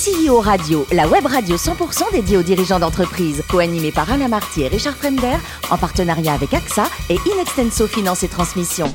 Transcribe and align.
CEO 0.00 0.40
Radio, 0.40 0.86
la 0.92 1.06
web 1.06 1.26
radio 1.26 1.56
100% 1.56 2.10
dédiée 2.12 2.38
aux 2.38 2.42
dirigeants 2.42 2.78
d'entreprise, 2.78 3.42
co-animée 3.50 3.92
par 3.92 4.10
Alain 4.10 4.28
Marty 4.28 4.62
et 4.62 4.68
Richard 4.68 4.96
Fremder, 4.96 5.36
en 5.70 5.76
partenariat 5.76 6.32
avec 6.32 6.54
AXA 6.54 6.88
et 7.10 7.18
Inextenso 7.30 7.86
Finance 7.86 8.22
et 8.22 8.28
Transmission. 8.28 8.86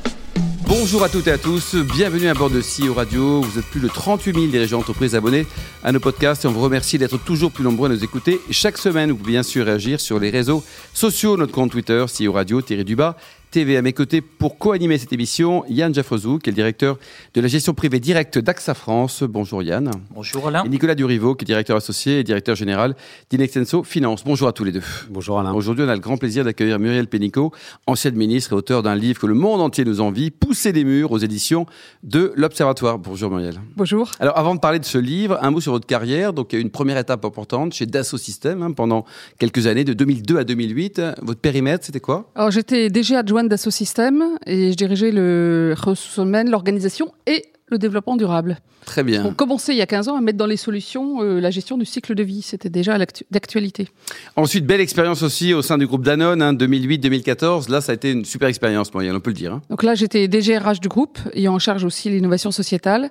Bonjour 0.67 1.03
à 1.03 1.09
toutes 1.09 1.27
et 1.27 1.31
à 1.31 1.37
tous, 1.37 1.75
bienvenue 1.75 2.27
à 2.27 2.33
bord 2.33 2.49
de 2.49 2.59
CEO 2.59 2.95
Radio. 2.95 3.41
Vous 3.41 3.59
êtes 3.59 3.65
plus 3.65 3.81
de 3.81 3.87
38 3.87 4.33
000 4.33 4.47
dirigeants 4.47 4.79
d'entreprise 4.79 5.13
abonnés 5.13 5.45
à 5.83 5.91
nos 5.91 5.99
podcasts 5.99 6.43
et 6.43 6.47
on 6.47 6.51
vous 6.51 6.61
remercie 6.61 6.97
d'être 6.97 7.19
toujours 7.19 7.51
plus 7.51 7.63
nombreux 7.63 7.87
à 7.87 7.93
nous 7.93 8.03
écouter. 8.03 8.41
Chaque 8.49 8.79
semaine, 8.79 9.11
vous 9.11 9.17
pouvez 9.17 9.33
bien 9.33 9.43
sûr 9.43 9.63
réagir 9.63 10.01
sur 10.01 10.19
les 10.19 10.31
réseaux 10.31 10.63
sociaux, 10.91 11.37
notre 11.37 11.51
compte 11.51 11.69
Twitter, 11.69 12.03
CEO 12.07 12.31
Radio, 12.31 12.63
Thierry 12.63 12.83
Dubas, 12.83 13.15
TV. 13.55 13.77
À 13.77 13.81
mes 13.81 13.93
côtés, 13.93 14.19
pour 14.19 14.57
co-animer 14.57 14.97
cette 14.97 15.13
émission, 15.13 15.63
Yann 15.69 15.93
Jaffrezou, 15.93 16.39
qui 16.39 16.49
est 16.49 16.51
le 16.51 16.55
directeur 16.55 16.97
de 17.33 17.39
la 17.39 17.47
gestion 17.47 17.73
privée 17.73 18.01
directe 18.01 18.37
d'AXA 18.37 18.73
France. 18.73 19.23
Bonjour 19.23 19.63
Yann. 19.63 19.91
Bonjour 20.13 20.49
Alain. 20.49 20.65
Et 20.65 20.67
Nicolas 20.67 20.93
Durivo, 20.93 21.35
qui 21.35 21.45
est 21.45 21.47
directeur 21.47 21.77
associé 21.77 22.19
et 22.19 22.25
directeur 22.25 22.57
général 22.57 22.97
d'Inextenso 23.29 23.83
Finance. 23.83 24.25
Bonjour 24.25 24.49
à 24.49 24.51
tous 24.51 24.65
les 24.65 24.73
deux. 24.73 24.81
Bonjour 25.09 25.39
Alain. 25.39 25.53
Aujourd'hui, 25.53 25.85
on 25.85 25.87
a 25.87 25.93
le 25.93 26.01
grand 26.01 26.17
plaisir 26.17 26.43
d'accueillir 26.43 26.79
Muriel 26.79 27.07
Pénicaud, 27.07 27.53
ancienne 27.87 28.15
ministre 28.15 28.51
et 28.51 28.55
auteur 28.57 28.83
d'un 28.83 28.93
livre 28.93 29.21
que 29.21 29.25
le 29.25 29.35
monde 29.35 29.61
entier 29.61 29.85
nous 29.85 30.01
envie, 30.01 30.31
Pousser 30.31 30.73
des 30.73 30.83
murs 30.83 31.13
aux 31.13 31.19
éditions 31.19 31.65
de 32.03 32.33
l'Observatoire. 32.35 32.99
Bonjour 32.99 33.31
Muriel. 33.31 33.61
Bonjour. 33.77 34.11
Alors 34.19 34.37
avant 34.37 34.55
de 34.55 34.59
parler 34.59 34.79
de 34.79 34.85
ce 34.85 34.97
livre, 34.97 35.39
un 35.41 35.51
mot 35.51 35.61
sur 35.61 35.71
votre 35.71 35.87
carrière. 35.87 36.33
Donc 36.33 36.51
il 36.51 36.57
y 36.57 36.57
a 36.57 36.59
eu 36.59 36.61
une 36.61 36.71
première 36.71 36.97
étape 36.97 37.23
importante 37.23 37.71
chez 37.71 37.85
Dassault 37.85 38.17
Systèmes 38.17 38.63
hein, 38.63 38.73
pendant 38.73 39.05
quelques 39.39 39.65
années, 39.65 39.85
de 39.85 39.93
2002 39.93 40.39
à 40.39 40.43
2008. 40.43 41.01
Votre 41.21 41.39
périmètre, 41.39 41.85
c'était 41.85 42.01
quoi? 42.01 42.29
Alors 42.35 42.51
j'étais 42.51 42.89
DG 42.89 43.15
adjointe 43.15 43.44
Dassault 43.47 43.71
Systèmes 43.71 44.23
et 44.45 44.71
je 44.71 44.77
dirigeais 44.77 45.11
le 45.11 45.75
ressources 45.77 46.19
l'organisation 46.49 47.13
et 47.27 47.43
le 47.67 47.77
développement 47.77 48.15
durable. 48.15 48.59
Très 48.85 49.03
bien. 49.03 49.25
On 49.25 49.33
commençait 49.33 49.73
il 49.73 49.77
y 49.77 49.81
a 49.81 49.87
15 49.87 50.09
ans 50.09 50.15
à 50.15 50.21
mettre 50.21 50.37
dans 50.37 50.45
les 50.45 50.57
solutions 50.57 51.23
euh, 51.23 51.39
la 51.39 51.49
gestion 51.49 51.77
du 51.77 51.85
cycle 51.85 52.13
de 52.13 52.21
vie. 52.21 52.43
C'était 52.43 52.69
déjà 52.69 52.97
d'actualité. 53.31 53.87
Ensuite, 54.35 54.67
belle 54.67 54.81
expérience 54.81 55.23
aussi 55.23 55.55
au 55.55 55.63
sein 55.63 55.79
du 55.79 55.87
groupe 55.87 56.03
Danone, 56.03 56.43
hein, 56.43 56.53
2008-2014. 56.53 57.71
Là, 57.71 57.81
ça 57.81 57.93
a 57.93 57.95
été 57.95 58.11
une 58.11 58.25
super 58.25 58.47
expérience, 58.47 58.91
on 58.93 59.19
peut 59.19 59.31
le 59.31 59.33
dire. 59.33 59.53
Hein. 59.53 59.61
Donc 59.71 59.81
là, 59.81 59.95
j'étais 59.95 60.27
DGRH 60.27 60.79
du 60.79 60.87
groupe, 60.87 61.17
ayant 61.33 61.55
en 61.55 61.59
charge 61.59 61.83
aussi 61.83 62.11
l'innovation 62.11 62.51
sociétale. 62.51 63.09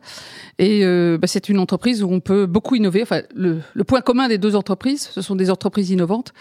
Et 0.61 0.85
euh, 0.85 1.19
bah, 1.19 1.27
c'est 1.27 1.49
une 1.49 1.59
entreprise 1.59 2.05
où 2.05 2.09
on 2.09 2.21
peut 2.21 2.47
beaucoup 2.47 2.77
innover. 2.77 3.03
Enfin, 3.03 3.23
le, 3.35 3.59
le 3.75 3.85
point 3.85 4.01
commun 4.01 4.29
des 4.29 4.39
deux 4.39 4.55
entreprises, 4.55 5.09
ce 5.13 5.23
sont 5.23 5.35
des 5.35 5.51
entreprises 5.51 5.91
innovantes 5.91 6.33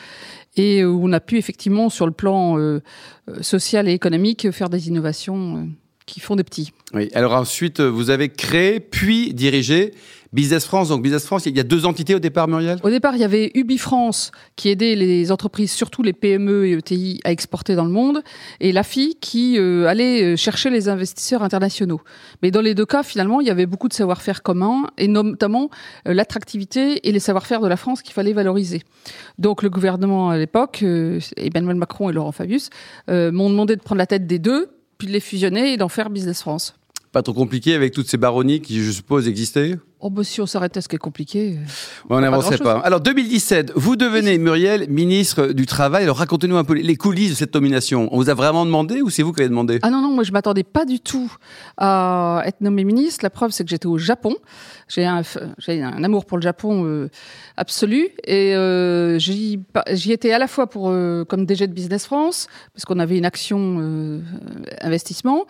et 0.56 0.86
où 0.86 1.02
on 1.04 1.12
a 1.14 1.20
pu 1.20 1.38
effectivement, 1.38 1.90
sur 1.90 2.06
le 2.06 2.12
plan 2.12 2.58
euh, 2.60 2.80
social 3.42 3.88
et 3.88 3.94
économique, 3.94 4.52
faire 4.52 4.70
des 4.70 4.88
innovations 4.88 5.58
euh, 5.58 5.66
qui 6.06 6.20
font 6.20 6.36
des 6.36 6.44
petits. 6.44 6.72
Oui. 6.94 7.10
Alors 7.14 7.34
ensuite, 7.34 7.82
vous 7.82 8.10
avez 8.10 8.30
créé 8.30 8.80
puis 8.80 9.34
dirigé 9.34 9.94
Business 10.34 10.66
France. 10.66 10.90
Donc 10.90 11.04
Business 11.04 11.26
France, 11.26 11.46
il 11.46 11.56
y 11.56 11.60
a 11.60 11.64
deux 11.64 11.86
entités 11.86 12.16
au 12.16 12.20
départ, 12.20 12.48
Muriel? 12.48 12.80
Au 12.84 12.90
départ, 12.90 13.16
il 13.16 13.22
y 13.22 13.24
avait 13.24 13.52
Ubi 13.54 13.78
France 13.78 14.32
qui 14.56 14.70
aidait 14.70 14.96
les 14.96 15.32
entreprises, 15.32 15.72
surtout 15.72 16.02
les 16.02 16.12
PME 16.12 16.68
et 16.68 16.72
ETI, 16.74 17.22
à 17.24 17.32
exporter 17.32 17.76
dans 17.76 17.86
le 17.86 17.92
monde, 17.92 18.24
et 18.60 18.72
l'AFI 18.72 19.16
qui 19.22 19.58
euh, 19.58 19.88
allait 19.88 20.36
chercher 20.36 20.72
les 20.72 20.90
investisseurs 20.90 21.44
internationaux. 21.44 22.02
Mais 22.42 22.50
dans 22.50 22.62
les 22.62 22.74
deux 22.74 22.86
cas, 22.86 23.04
finalement, 23.04 23.42
il 23.42 23.48
y 23.48 23.52
avait 23.52 23.68
beaucoup 23.68 23.88
de 23.88 23.94
savoir-faire 23.94 24.42
commun, 24.42 24.88
et 24.98 25.08
notamment 25.08 25.70
euh, 26.08 26.14
l'attractivité 26.14 27.08
et 27.08 27.12
les 27.12 27.20
savoir-faire 27.20 27.62
de 27.62 27.68
la 27.68 27.78
France 27.78 28.02
qu'il 28.02 28.14
fallait 28.14 28.34
valoriser. 28.34 28.82
Donc 29.38 29.62
le 29.62 29.70
gouvernement 29.70 30.32
à 30.32 30.38
l'époque, 30.38 30.80
euh, 30.82 31.20
Emmanuel 31.38 31.76
Macron 31.76 32.10
et 32.10 32.14
Laurent 32.14 32.32
Fabius, 32.32 32.70
m'ont 33.08 33.50
demandé 33.50 33.76
de 33.76 33.82
prendre 33.82 34.00
la 34.00 34.08
tête 34.08 34.26
des 34.26 34.40
deux, 34.40 34.70
de 35.06 35.12
les 35.12 35.20
fusionner 35.20 35.74
et 35.74 35.78
d'en 35.78 35.90
faire 35.90 36.10
Business 36.10 36.42
France. 36.42 36.76
Pas 37.12 37.22
trop 37.22 37.34
compliqué 37.34 37.76
avec 37.76 37.94
toutes 37.94 38.10
ces 38.10 38.18
baronnies 38.18 38.62
qui, 38.62 38.84
je 38.84 38.92
suppose, 38.92 39.28
existaient? 39.28 39.78
Oh 40.06 40.10
bah 40.10 40.26
si 40.26 40.42
on 40.42 40.46
s'arrêtait 40.46 40.82
ce 40.82 40.90
qui 40.90 40.98
est 40.98 41.00
compliqué. 41.00 41.58
on 42.10 42.20
n'avancerait 42.20 42.58
pas, 42.58 42.76
pas. 42.76 42.80
Alors 42.82 43.00
2017, 43.00 43.72
vous 43.74 43.96
devenez 43.96 44.38
Muriel 44.38 44.90
ministre 44.90 45.54
du 45.54 45.66
Travail. 45.66 46.04
Alors 46.04 46.18
racontez-nous 46.18 46.58
un 46.58 46.66
peu 46.66 46.74
les 46.74 46.98
coulisses 46.98 47.30
de 47.30 47.36
cette 47.36 47.54
nomination. 47.54 48.10
On 48.12 48.18
vous 48.18 48.30
a 48.30 48.34
vraiment 48.34 48.66
demandé 48.66 49.02
ou 49.02 49.10
c'est 49.10 49.24
vous 49.24 49.32
qui 49.32 49.40
avez 49.40 49.48
demandé? 49.48 49.80
Ah 49.82 49.90
non 49.90 50.02
non, 50.02 50.10
moi 50.10 50.26
je 50.26 50.34
m'attendais 50.34 50.64
pas 50.64 50.84
du 50.84 51.00
tout 51.00 51.32
à 51.78 52.44
être 52.46 52.60
nommé 52.60 52.84
ministre. 52.84 53.24
La 53.24 53.30
preuve 53.30 53.52
c'est 53.52 53.64
que 53.64 53.70
j'étais 53.70 53.88
au 53.88 53.98
Japon. 53.98 54.36
J'ai 54.90 55.06
un, 55.06 55.24
amour 56.04 56.26
pour 56.26 56.38
le 56.38 56.44
Japon 56.44 56.86
euh, 56.86 57.10
absolu 57.56 58.10
et 58.26 58.56
euh, 58.56 59.20
j'y, 59.20 59.62
étais 60.12 60.32
à 60.32 60.40
la 60.40 60.48
fois 60.48 60.68
pour 60.68 60.90
euh, 60.90 61.24
comme 61.24 61.46
DG 61.46 61.68
de 61.68 61.74
Business 61.74 62.06
France 62.06 62.48
parce 62.74 62.86
qu'on 62.86 63.00
avait 63.00 63.18
une 63.18 63.26
action 63.26 63.78
euh, 63.80 64.22
investissement. 64.82 65.46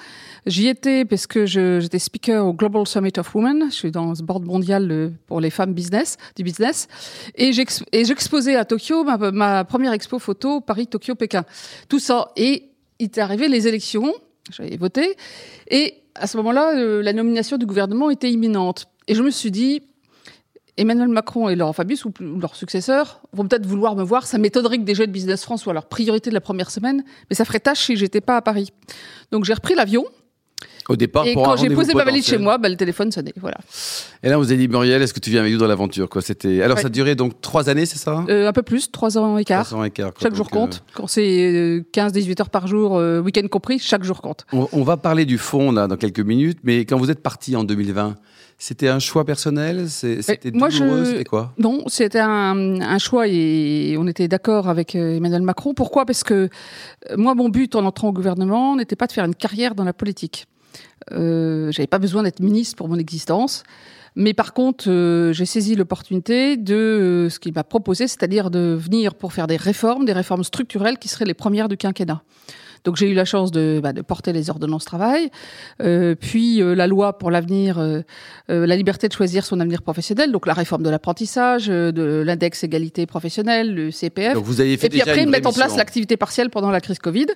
J'y 0.45 0.67
étais 0.67 1.05
parce 1.05 1.27
que 1.27 1.45
j'étais 1.45 1.99
speaker 1.99 2.45
au 2.45 2.53
Global 2.53 2.85
Summit 2.87 3.13
of 3.17 3.33
Women. 3.33 3.65
Je 3.69 3.75
suis 3.75 3.91
dans 3.91 4.13
ce 4.15 4.23
board 4.23 4.42
mondial 4.43 5.13
pour 5.27 5.39
les 5.39 5.49
femmes 5.49 5.73
business, 5.73 6.17
du 6.35 6.43
business. 6.43 6.87
Et 7.35 7.51
j'exposais 7.53 8.55
à 8.55 8.65
Tokyo 8.65 9.03
ma, 9.03 9.63
première 9.63 9.93
expo 9.93 10.19
photo 10.19 10.61
Paris-Tokyo-Pékin. 10.61 11.45
Tout 11.89 11.99
ça. 11.99 12.31
Et 12.35 12.69
il 12.99 13.05
est 13.05 13.17
arrivé 13.17 13.47
les 13.47 13.67
élections, 13.67 14.13
j'avais 14.51 14.77
voté, 14.77 15.15
et 15.69 15.95
à 16.15 16.27
ce 16.27 16.37
moment-là, 16.37 16.73
la 17.01 17.13
nomination 17.13 17.57
du 17.57 17.65
gouvernement 17.65 18.09
était 18.09 18.31
imminente. 18.31 18.87
Et 19.07 19.15
je 19.15 19.23
me 19.23 19.31
suis 19.31 19.51
dit, 19.51 19.81
Emmanuel 20.77 21.09
Macron 21.09 21.49
et 21.49 21.55
Laurent 21.55 21.73
Fabius, 21.73 22.05
ou 22.05 22.13
leurs 22.39 22.55
successeurs, 22.55 23.21
vont 23.31 23.47
peut-être 23.47 23.65
vouloir 23.65 23.95
me 23.95 24.03
voir. 24.03 24.25
Ça 24.25 24.37
m'étonnerait 24.37 24.77
que 24.77 24.83
déjà 24.83 25.05
de 25.05 25.11
Business 25.11 25.43
France 25.43 25.63
soit 25.63 25.73
leur 25.73 25.87
priorité 25.87 26.29
de 26.29 26.33
la 26.33 26.41
première 26.41 26.71
semaine, 26.71 27.03
mais 27.29 27.35
ça 27.35 27.45
ferait 27.45 27.59
tâche 27.59 27.85
si 27.85 27.95
j'étais 27.95 28.21
pas 28.21 28.37
à 28.37 28.41
Paris. 28.41 28.71
Donc 29.31 29.45
j'ai 29.45 29.53
repris 29.53 29.75
l'avion, 29.75 30.05
au 30.89 30.95
départ, 30.95 31.25
et 31.25 31.33
pour 31.33 31.43
quand 31.43 31.55
j'ai 31.55 31.69
posé 31.69 31.93
ma 31.93 32.03
valise 32.03 32.25
chez 32.25 32.37
moi, 32.37 32.57
bah, 32.57 32.69
le 32.69 32.75
téléphone 32.75 33.11
sonnait. 33.11 33.33
Voilà. 33.39 33.57
Et 34.21 34.29
là, 34.29 34.37
vous 34.37 34.51
avez 34.51 34.57
dit 34.57 34.67
Muriel, 34.67 35.01
est-ce 35.01 35.13
que 35.13 35.19
tu 35.19 35.29
viens 35.29 35.41
avec 35.41 35.53
nous 35.53 35.59
dans 35.59 35.67
l'aventure 35.67 36.09
quoi? 36.09 36.21
C'était. 36.21 36.61
Alors, 36.61 36.77
ouais. 36.77 36.81
ça 36.81 36.87
a 36.87 36.91
duré 36.91 37.15
donc 37.15 37.41
trois 37.41 37.69
années, 37.69 37.85
c'est 37.85 37.97
ça? 37.97 38.23
Euh, 38.29 38.47
Un 38.47 38.53
peu 38.53 38.63
plus, 38.63 38.91
trois 38.91 39.17
ans 39.17 39.37
et 39.37 39.45
quart. 39.45 39.65
Trois 39.65 39.79
ans 39.79 39.83
et 39.83 39.91
quart. 39.91 40.13
Quoi, 40.13 40.21
chaque 40.21 40.35
jour 40.35 40.49
compte. 40.49 40.75
Euh... 40.75 40.93
Quand 40.95 41.07
c'est 41.07 41.83
15-18 41.93 42.41
heures 42.41 42.49
par 42.49 42.67
jour, 42.67 42.97
euh, 42.97 43.19
week-end 43.19 43.47
compris, 43.47 43.79
chaque 43.79 44.03
jour 44.03 44.21
compte. 44.21 44.45
On, 44.51 44.67
on, 44.71 44.83
va 44.83 44.97
parler 44.97 45.25
du 45.25 45.37
fond 45.37 45.71
là 45.71 45.87
dans 45.87 45.97
quelques 45.97 46.19
minutes, 46.19 46.59
mais 46.63 46.79
quand 46.79 46.97
vous 46.97 47.11
êtes 47.11 47.21
parti 47.21 47.55
en 47.55 47.63
2020. 47.63 48.15
C'était 48.59 48.87
un 48.87 48.99
choix 48.99 49.25
personnel? 49.25 49.89
C'était 49.89 50.51
douloureux? 50.51 51.03
je... 51.03 51.05
C'était 51.05 51.23
quoi? 51.25 51.53
Non, 51.57 51.83
c'était 51.87 52.19
un, 52.19 52.79
un, 52.79 52.97
choix 52.97 53.27
et 53.27 53.97
on 53.99 54.07
était 54.07 54.29
d'accord 54.29 54.69
avec 54.69 54.95
euh, 54.95 55.17
Emmanuel 55.17 55.41
Macron. 55.41 55.73
Pourquoi? 55.73 56.05
Parce 56.05 56.23
que 56.23 56.47
moi, 57.17 57.35
mon 57.35 57.49
but 57.49 57.75
en 57.75 57.83
entrant 57.83 58.09
au 58.09 58.13
gouvernement 58.13 58.77
n'était 58.77 58.95
pas 58.95 59.07
de 59.07 59.11
faire 59.11 59.25
une 59.25 59.35
carrière 59.35 59.75
dans 59.75 59.83
la 59.83 59.91
politique. 59.91 60.45
Euh, 61.11 61.71
J'avais 61.71 61.87
pas 61.87 61.99
besoin 61.99 62.23
d'être 62.23 62.39
ministre 62.39 62.75
pour 62.75 62.87
mon 62.87 62.97
existence. 62.97 63.63
Mais 64.15 64.33
par 64.33 64.53
contre, 64.53 64.89
euh, 64.89 65.33
j'ai 65.33 65.45
saisi 65.45 65.75
l'opportunité 65.75 66.55
de 66.55 66.75
euh, 66.75 67.29
ce 67.29 67.39
qu'il 67.39 67.53
m'a 67.53 67.63
proposé, 67.63 68.07
c'est-à-dire 68.07 68.51
de 68.51 68.77
venir 68.79 69.15
pour 69.15 69.33
faire 69.33 69.47
des 69.47 69.57
réformes, 69.57 70.05
des 70.05 70.13
réformes 70.13 70.43
structurelles 70.43 70.99
qui 70.99 71.07
seraient 71.07 71.25
les 71.25 71.33
premières 71.33 71.67
du 71.67 71.77
quinquennat. 71.77 72.21
Donc 72.83 72.97
j'ai 72.97 73.09
eu 73.09 73.13
la 73.13 73.25
chance 73.25 73.51
de, 73.51 73.79
bah, 73.81 73.93
de, 73.93 74.01
porter 74.01 74.33
les 74.33 74.49
ordonnances 74.49 74.85
travail, 74.85 75.29
euh, 75.81 76.15
puis 76.19 76.61
euh, 76.61 76.75
la 76.75 76.87
loi 76.87 77.17
pour 77.17 77.31
l'avenir, 77.31 77.79
euh, 77.79 78.01
la 78.49 78.75
liberté 78.75 79.07
de 79.07 79.13
choisir 79.13 79.45
son 79.45 79.59
avenir 79.59 79.81
professionnel, 79.81 80.31
donc 80.31 80.45
la 80.45 80.53
réforme 80.53 80.83
de 80.83 80.89
l'apprentissage, 80.89 81.67
de 81.67 82.23
l'index 82.25 82.63
égalité 82.63 83.05
professionnelle, 83.05 83.73
le 83.73 83.91
CPF. 83.91 84.33
Donc 84.33 84.43
vous 84.43 84.59
avez 84.59 84.77
fait 84.77 84.87
et 84.87 84.89
puis 84.89 84.99
déjà 84.99 85.11
après 85.11 85.25
mettre 85.25 85.49
en 85.49 85.53
place 85.53 85.77
l'activité 85.77 86.17
partielle 86.17 86.49
pendant 86.49 86.71
la 86.71 86.81
crise 86.81 86.99
Covid. 86.99 87.27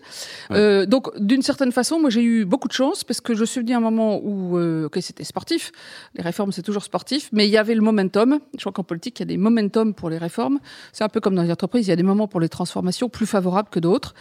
Ouais. 0.50 0.86
donc 0.86 1.10
d'une 1.20 1.42
certaine 1.42 1.72
façon, 1.72 2.00
moi 2.00 2.10
j'ai 2.10 2.24
eu 2.24 2.46
beaucoup 2.46 2.68
de 2.68 2.74
chance 2.74 3.04
parce 3.04 3.22
que 3.22 3.34
je 3.34 3.46
suis 3.46 3.62
venu 3.62 3.74
à 3.74 3.78
un 3.78 3.82
moment 3.82 4.20
où, 4.24 4.58
ok 4.58 4.98
c'était 5.00 5.24
sportif, 5.24 5.72
les 6.16 6.24
réformes 6.24 6.52
c'est 6.52 6.62
toujours 6.62 6.84
sportif, 6.84 7.30
mais 7.32 7.48
il 7.48 7.52
y 7.52 7.58
avait 7.58 7.76
le 7.76 7.82
momentum. 7.82 8.40
Je 8.54 8.60
crois 8.60 8.74
qu'en 8.74 8.84
politique 8.84 9.20
il 9.20 9.22
y 9.22 9.24
a 9.24 9.28
des 9.28 9.38
momentum 9.38 9.94
pour 9.94 10.10
les 10.10 10.18
réformes. 10.18 10.60
C'est 10.92 11.04
un 11.04 11.10
peu 11.10 11.22
comme 11.22 11.36
dans 11.36 11.44
les 11.44 11.52
entreprises, 11.52 11.88
il 11.88 11.90
y 11.90 11.94
a 11.94 11.98
des 11.98 12.04
moments 12.04 12.28
pour 12.28 12.40
les 12.40 12.50
transformations 12.50 13.08
plus 13.08 13.26
favorables 13.26 13.70
que 13.70 13.80
d'autres. 13.80 14.14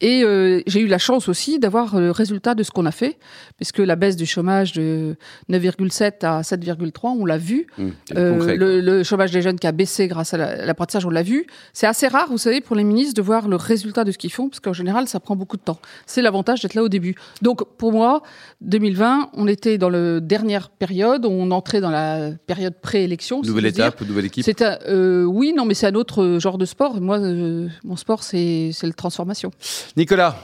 Et 0.00 0.24
j'ai 0.70 0.80
eu 0.80 0.86
la 0.86 0.98
chance 0.98 1.28
aussi 1.28 1.58
d'avoir 1.58 1.98
le 1.98 2.10
résultat 2.10 2.54
de 2.54 2.62
ce 2.62 2.70
qu'on 2.70 2.86
a 2.86 2.90
fait, 2.92 3.18
puisque 3.56 3.78
la 3.78 3.96
baisse 3.96 4.16
du 4.16 4.26
chômage 4.26 4.72
de 4.72 5.16
9,7 5.50 6.24
à 6.24 6.40
7,3, 6.42 7.16
on 7.18 7.24
l'a 7.26 7.38
vu. 7.38 7.66
Mmh, 7.76 7.88
Euh, 8.16 8.32
concret, 8.38 8.56
le, 8.56 8.80
le, 8.80 9.02
chômage 9.02 9.30
des 9.30 9.42
jeunes 9.42 9.58
qui 9.58 9.66
a 9.66 9.72
baissé 9.72 10.08
grâce 10.08 10.34
à 10.34 10.64
l'apprentissage, 10.64 11.04
on 11.06 11.10
l'a 11.10 11.22
vu. 11.22 11.46
C'est 11.72 11.86
assez 11.86 12.08
rare, 12.08 12.28
vous 12.30 12.38
savez, 12.38 12.60
pour 12.60 12.76
les 12.76 12.84
ministres 12.84 13.14
de 13.14 13.22
voir 13.22 13.48
le 13.48 13.56
résultat 13.56 14.04
de 14.04 14.12
ce 14.12 14.18
qu'ils 14.18 14.32
font, 14.32 14.48
parce 14.48 14.60
qu'en 14.60 14.72
général, 14.72 15.08
ça 15.08 15.20
prend 15.20 15.36
beaucoup 15.36 15.56
de 15.56 15.62
temps. 15.62 15.80
C'est 16.06 16.22
l'avantage 16.22 16.62
d'être 16.62 16.74
là 16.74 16.82
au 16.82 16.88
début. 16.88 17.14
Donc, 17.42 17.64
pour 17.76 17.92
moi, 17.92 18.22
2020, 18.60 19.30
on 19.34 19.46
était 19.46 19.78
dans 19.78 19.90
la 19.90 20.20
dernière 20.20 20.70
période, 20.70 21.24
on 21.26 21.50
entrait 21.50 21.80
dans 21.80 21.90
la 21.90 22.30
période 22.46 22.74
pré-élection. 22.80 23.42
Nouvelle 23.42 23.64
si 23.72 23.80
étape, 23.80 24.00
nouvelle 24.02 24.26
équipe. 24.26 24.44
C'est 24.44 24.62
euh, 24.62 25.24
oui, 25.24 25.52
non, 25.56 25.64
mais 25.64 25.74
c'est 25.74 25.86
un 25.86 25.94
autre 25.94 26.38
genre 26.38 26.58
de 26.58 26.64
sport. 26.64 27.00
Moi, 27.00 27.18
euh, 27.18 27.68
mon 27.84 27.96
sport, 27.96 28.22
c'est 28.22 28.72
la 28.82 28.92
transformation. 28.92 29.50
Nicolas, 29.96 30.36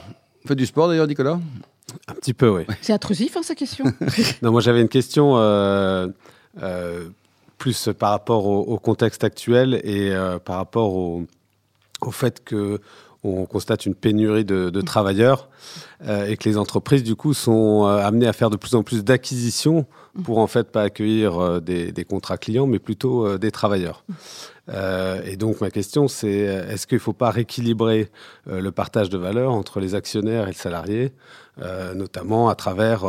faites 0.47 0.57
du 0.57 0.65
sport 0.65 0.87
d'ailleurs, 0.87 1.07
Nicolas 1.07 1.39
Un 2.07 2.13
petit 2.13 2.33
peu, 2.33 2.49
oui. 2.49 2.63
C'est 2.81 2.93
intrusif, 2.93 3.37
hein, 3.37 3.43
sa 3.43 3.55
question. 3.55 3.85
non, 4.41 4.51
moi 4.51 4.61
j'avais 4.61 4.81
une 4.81 4.89
question 4.89 5.37
euh, 5.37 6.07
euh, 6.61 7.05
plus 7.57 7.89
par 7.97 8.11
rapport 8.11 8.45
au, 8.45 8.61
au, 8.61 8.77
contexte 8.79 9.23
actuel 9.23 9.81
et 9.83 10.11
euh, 10.11 10.39
par 10.39 10.57
rapport 10.57 10.93
au, 10.93 11.25
au 12.01 12.11
fait 12.11 12.43
que 12.43 12.79
on 13.27 13.45
constate 13.45 13.85
une 13.85 13.95
pénurie 13.95 14.45
de, 14.45 14.81
travailleurs 14.81 15.49
euh, 16.05 16.27
et 16.27 16.37
que 16.37 16.47
les 16.47 16.57
entreprises, 16.57 17.03
du 17.03 17.15
coup, 17.15 17.33
sont 17.33 17.85
euh, 17.85 17.97
amenées 17.97 18.27
à 18.27 18.33
faire 18.33 18.49
de 18.49 18.57
plus 18.57 18.75
en 18.75 18.83
plus 18.83 19.03
d'acquisitions 19.03 19.85
pour 20.23 20.39
en 20.39 20.47
fait 20.47 20.71
pas 20.71 20.83
accueillir 20.83 21.37
euh, 21.37 21.59
des, 21.59 22.05
contrats 22.05 22.37
clients, 22.37 22.67
mais 22.67 22.79
plutôt 22.79 23.37
des 23.37 23.51
travailleurs. 23.51 24.03
Et 24.69 25.37
donc 25.37 25.61
ma 25.61 25.71
question, 25.71 26.09
c'est 26.09 26.29
est-ce 26.29 26.87
qu'il 26.87 26.97
ne 26.97 27.01
faut 27.01 27.13
pas 27.13 27.29
rééquilibrer 27.29 28.09
le 28.47 28.69
partage 28.71 29.09
de 29.09 29.17
valeur 29.17 29.53
entre 29.53 29.79
les 29.79 29.95
actionnaires 29.95 30.43
et 30.43 30.51
le 30.51 30.57
salarié, 30.57 31.13
notamment 31.95 32.49
à 32.49 32.55
travers 32.55 33.05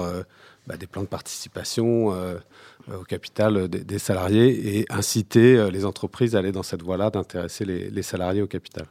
bah, 0.68 0.76
des 0.76 0.86
plans 0.86 1.02
de 1.02 1.08
participation 1.08 2.08
au 2.08 3.02
capital 3.08 3.68
des, 3.68 3.98
salariés 3.98 4.78
et 4.78 4.86
inciter 4.88 5.68
les 5.72 5.84
entreprises 5.84 6.36
à 6.36 6.38
aller 6.38 6.52
dans 6.52 6.62
cette 6.62 6.82
voie-là, 6.82 7.10
d'intéresser 7.10 7.64
les, 7.64 7.90
les 7.90 8.02
salariés 8.02 8.42
au 8.42 8.46
capital? 8.46 8.86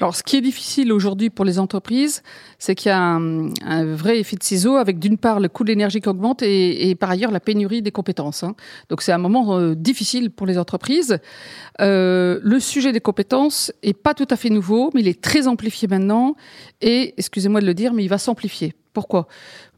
Alors, 0.00 0.16
ce 0.16 0.22
qui 0.22 0.36
est 0.36 0.40
difficile 0.40 0.92
aujourd'hui 0.92 1.28
pour 1.28 1.44
les 1.44 1.58
entreprises, 1.58 2.22
c'est 2.58 2.74
qu'il 2.74 2.88
y 2.88 2.92
a 2.92 2.98
un, 2.98 3.94
vrai 3.94 4.18
effet 4.18 4.36
de 4.36 4.42
ciseau 4.42 4.76
avec 4.76 4.98
d'une 4.98 5.18
part 5.18 5.40
le 5.40 5.48
coût 5.48 5.62
de 5.62 5.68
l'énergie 5.68 6.00
qui 6.00 6.08
augmente 6.08 6.42
et, 6.42 6.94
par 6.94 7.10
ailleurs 7.10 7.30
la 7.30 7.40
pénurie 7.40 7.82
des 7.82 7.90
compétences. 7.90 8.42
Hein. 8.42 8.54
Donc, 8.88 9.02
c'est 9.02 9.12
un 9.12 9.18
moment 9.18 9.58
euh, 9.58 9.74
difficile 9.74 10.30
pour 10.30 10.46
les 10.46 10.56
entreprises. 10.56 11.18
Euh, 11.80 12.40
le 12.42 12.60
sujet 12.60 12.92
des 12.92 13.00
compétences 13.00 13.72
est 13.82 13.92
pas 13.92 14.14
tout 14.14 14.28
à 14.30 14.36
fait 14.36 14.50
nouveau, 14.50 14.90
mais 14.94 15.02
il 15.02 15.08
est 15.08 15.20
très 15.20 15.46
amplifié 15.46 15.86
maintenant 15.86 16.34
et, 16.80 17.14
excusez-moi 17.18 17.60
de 17.60 17.66
le 17.66 17.74
dire, 17.74 17.92
mais 17.92 18.04
il 18.04 18.08
va 18.08 18.18
s'amplifier. 18.18 18.74
Pourquoi? 18.92 19.28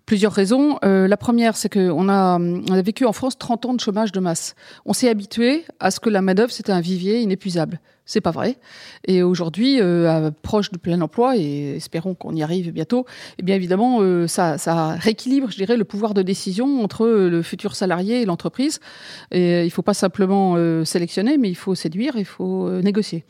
Plusieurs 0.07 0.33
raisons. 0.33 0.79
Euh, 0.85 1.07
la 1.07 1.17
première, 1.17 1.57
c'est 1.57 1.69
qu'on 1.69 2.09
a, 2.09 2.39
on 2.39 2.73
a 2.73 2.83
vécu 2.83 3.05
en 3.05 3.13
France 3.13 3.39
30 3.39 3.67
ans 3.67 3.75
de 3.75 3.81
chômage 3.81 4.13
de 4.13 4.21
masse. 4.21 4.55
On 4.85 4.93
s'est 4.93 5.09
habitué 5.09 5.65
à 5.81 5.91
ce 5.91 6.01
que 6.01 6.11
la 6.11 6.23
main-d'œuvre, 6.23 6.53
c'était 6.53 6.73
un 6.73 6.81
vivier 6.81 7.21
inépuisable. 7.21 7.81
C'est 8.05 8.21
pas 8.21 8.33
vrai. 8.33 8.59
Et 9.07 9.23
aujourd'hui, 9.23 9.81
euh, 9.81 10.31
proche 10.43 10.73
du 10.73 10.79
plein 10.79 11.01
emploi, 11.01 11.37
et 11.37 11.77
espérons 11.77 12.15
qu'on 12.15 12.35
y 12.35 12.43
arrive 12.43 12.73
bientôt, 12.73 13.07
eh 13.39 13.43
bien 13.43 13.55
évidemment, 13.55 13.99
euh, 14.01 14.27
ça, 14.27 14.59
ça, 14.59 14.95
rééquilibre, 14.95 15.51
je 15.51 15.57
dirais, 15.57 15.77
le 15.77 15.85
pouvoir 15.85 16.13
de 16.13 16.23
décision 16.23 16.83
entre 16.83 17.07
le 17.07 17.43
futur 17.43 17.77
salarié 17.77 18.23
et 18.23 18.25
l'entreprise. 18.25 18.81
Et 19.31 19.53
euh, 19.53 19.65
il 19.65 19.71
faut 19.71 19.83
pas 19.83 19.95
simplement 19.95 20.55
euh, 20.57 20.85
sélectionner, 20.85 21.39
mais 21.39 21.49
il 21.49 21.55
faut 21.55 21.75
séduire, 21.75 22.17
il 22.17 22.25
faut 22.25 22.67
euh, 22.67 22.83
négocier. 22.83 23.25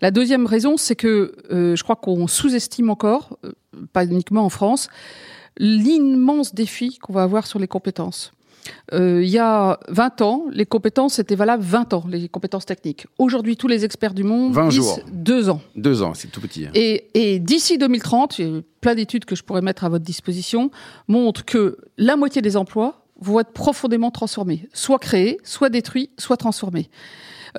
La 0.00 0.10
deuxième 0.10 0.46
raison, 0.46 0.76
c'est 0.76 0.96
que 0.96 1.34
je 1.50 1.82
crois 1.82 1.96
qu'on 1.96 2.26
sous-estime 2.26 2.90
encore, 2.90 3.38
pas 3.92 4.04
uniquement 4.04 4.44
en 4.44 4.48
France, 4.48 4.88
l'immense 5.58 6.54
défi 6.54 6.98
qu'on 6.98 7.12
va 7.12 7.22
avoir 7.22 7.46
sur 7.46 7.58
les 7.58 7.68
compétences. 7.68 8.32
Euh, 8.92 9.22
il 9.22 9.30
y 9.30 9.38
a 9.38 9.78
20 9.88 10.20
ans, 10.20 10.44
les 10.50 10.66
compétences 10.66 11.18
étaient 11.18 11.34
valables 11.34 11.62
20 11.62 11.94
ans, 11.94 12.04
les 12.08 12.28
compétences 12.28 12.66
techniques. 12.66 13.06
Aujourd'hui, 13.18 13.56
tous 13.56 13.68
les 13.68 13.84
experts 13.84 14.14
du 14.14 14.22
monde 14.22 14.52
20 14.52 14.68
disent 14.68 14.76
jours. 14.76 14.98
2 15.12 15.48
ans. 15.48 15.60
2 15.76 16.02
ans, 16.02 16.14
c'est 16.14 16.28
tout 16.28 16.40
petit. 16.40 16.66
Hein. 16.66 16.70
Et, 16.74 17.08
et 17.14 17.38
d'ici 17.38 17.78
2030, 17.78 18.38
il 18.38 18.46
y 18.46 18.58
a 18.58 18.60
plein 18.80 18.94
d'études 18.94 19.24
que 19.24 19.34
je 19.34 19.42
pourrais 19.42 19.62
mettre 19.62 19.84
à 19.84 19.88
votre 19.88 20.04
disposition, 20.04 20.70
montrent 21.08 21.44
que 21.44 21.78
la 21.96 22.16
moitié 22.16 22.42
des 22.42 22.56
emplois 22.56 23.04
vont 23.20 23.40
être 23.40 23.52
profondément 23.52 24.10
transformés, 24.10 24.68
soit 24.72 24.98
créés, 24.98 25.38
soit 25.44 25.68
détruits, 25.68 26.10
soit 26.18 26.36
transformés. 26.36 26.88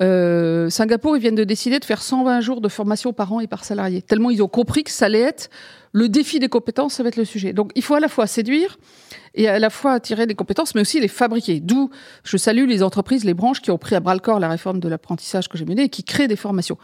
Euh, 0.00 0.70
Singapour, 0.70 1.16
ils 1.16 1.20
viennent 1.20 1.34
de 1.34 1.44
décider 1.44 1.78
de 1.78 1.84
faire 1.84 2.02
120 2.02 2.40
jours 2.40 2.60
de 2.60 2.68
formation 2.68 3.12
par 3.12 3.32
an 3.32 3.40
et 3.40 3.46
par 3.46 3.64
salarié. 3.64 4.02
Tellement 4.02 4.30
ils 4.30 4.42
ont 4.42 4.48
compris 4.48 4.84
que 4.84 4.90
ça 4.90 5.06
allait 5.06 5.20
être 5.20 5.50
le 5.92 6.08
défi 6.08 6.38
des 6.38 6.48
compétences, 6.48 6.94
ça 6.94 7.02
va 7.02 7.10
être 7.10 7.16
le 7.16 7.24
sujet. 7.24 7.52
Donc 7.52 7.70
il 7.74 7.82
faut 7.82 7.94
à 7.94 8.00
la 8.00 8.08
fois 8.08 8.26
séduire 8.26 8.78
et 9.34 9.48
à 9.48 9.58
la 9.58 9.70
fois 9.70 9.92
attirer 9.92 10.26
des 10.26 10.34
compétences, 10.34 10.74
mais 10.74 10.80
aussi 10.80 11.00
les 11.00 11.08
fabriquer. 11.08 11.60
D'où 11.60 11.90
je 12.24 12.36
salue 12.36 12.66
les 12.66 12.82
entreprises, 12.82 13.24
les 13.24 13.34
branches 13.34 13.60
qui 13.60 13.70
ont 13.70 13.78
pris 13.78 13.94
à 13.94 14.00
bras 14.00 14.14
le 14.14 14.20
corps 14.20 14.40
la 14.40 14.48
réforme 14.48 14.80
de 14.80 14.88
l'apprentissage 14.88 15.48
que 15.48 15.58
j'ai 15.58 15.66
menée 15.66 15.84
et 15.84 15.88
qui 15.88 16.02
créent 16.04 16.28
des 16.28 16.36
formations. 16.36 16.78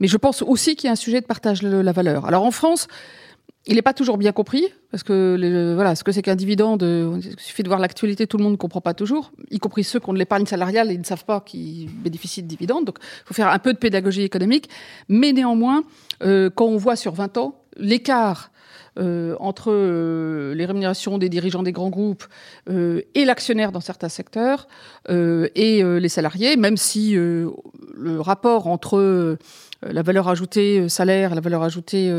Mais 0.00 0.08
je 0.08 0.16
pense 0.16 0.42
aussi 0.42 0.76
qu'il 0.76 0.86
y 0.86 0.90
a 0.90 0.92
un 0.92 0.96
sujet 0.96 1.20
de 1.20 1.26
partage 1.26 1.60
de 1.60 1.68
la 1.68 1.92
valeur. 1.92 2.26
Alors 2.26 2.44
en 2.44 2.50
France, 2.50 2.88
il 3.66 3.76
n'est 3.76 3.82
pas 3.82 3.94
toujours 3.94 4.18
bien 4.18 4.32
compris, 4.32 4.66
parce 4.90 5.02
que 5.02 5.72
voilà, 5.74 5.94
ce 5.94 6.04
que 6.04 6.12
c'est 6.12 6.22
qu'un 6.22 6.36
dividende, 6.36 6.82
il 6.82 7.40
suffit 7.40 7.62
de 7.62 7.68
voir 7.68 7.80
l'actualité, 7.80 8.26
tout 8.26 8.36
le 8.36 8.42
monde 8.42 8.52
ne 8.52 8.58
comprend 8.58 8.80
pas 8.80 8.94
toujours, 8.94 9.32
y 9.50 9.58
compris 9.58 9.84
ceux 9.84 10.00
qui 10.00 10.08
ont 10.10 10.12
de 10.12 10.18
l'épargne 10.18 10.46
salariale 10.46 10.90
et 10.90 10.98
ne 10.98 11.04
savent 11.04 11.24
pas 11.24 11.40
qu'ils 11.40 11.88
bénéficient 11.88 12.42
de 12.42 12.48
dividendes. 12.48 12.84
Donc 12.84 12.98
il 13.00 13.26
faut 13.26 13.34
faire 13.34 13.48
un 13.48 13.58
peu 13.58 13.72
de 13.72 13.78
pédagogie 13.78 14.22
économique. 14.22 14.68
Mais 15.08 15.32
néanmoins, 15.32 15.82
euh, 16.22 16.50
quand 16.54 16.66
on 16.66 16.76
voit 16.76 16.96
sur 16.96 17.14
20 17.14 17.38
ans 17.38 17.60
l'écart 17.76 18.50
euh, 18.50 18.53
entre 18.96 19.72
euh, 19.72 20.54
les 20.54 20.66
rémunérations 20.66 21.18
des 21.18 21.28
dirigeants 21.28 21.62
des 21.62 21.72
grands 21.72 21.90
groupes 21.90 22.24
euh, 22.70 23.02
et 23.14 23.24
l'actionnaire 23.24 23.72
dans 23.72 23.80
certains 23.80 24.08
secteurs 24.08 24.68
euh, 25.10 25.48
et 25.54 25.82
les 25.82 26.08
salariés, 26.08 26.56
même 26.56 26.76
si 26.76 27.14
le 27.14 28.20
rapport 28.20 28.66
entre 28.66 29.36
la 29.82 30.02
valeur 30.02 30.28
ajoutée 30.28 30.88
salaire 30.88 31.34
la 31.34 31.40
valeur 31.40 31.62
ajoutée 31.62 32.12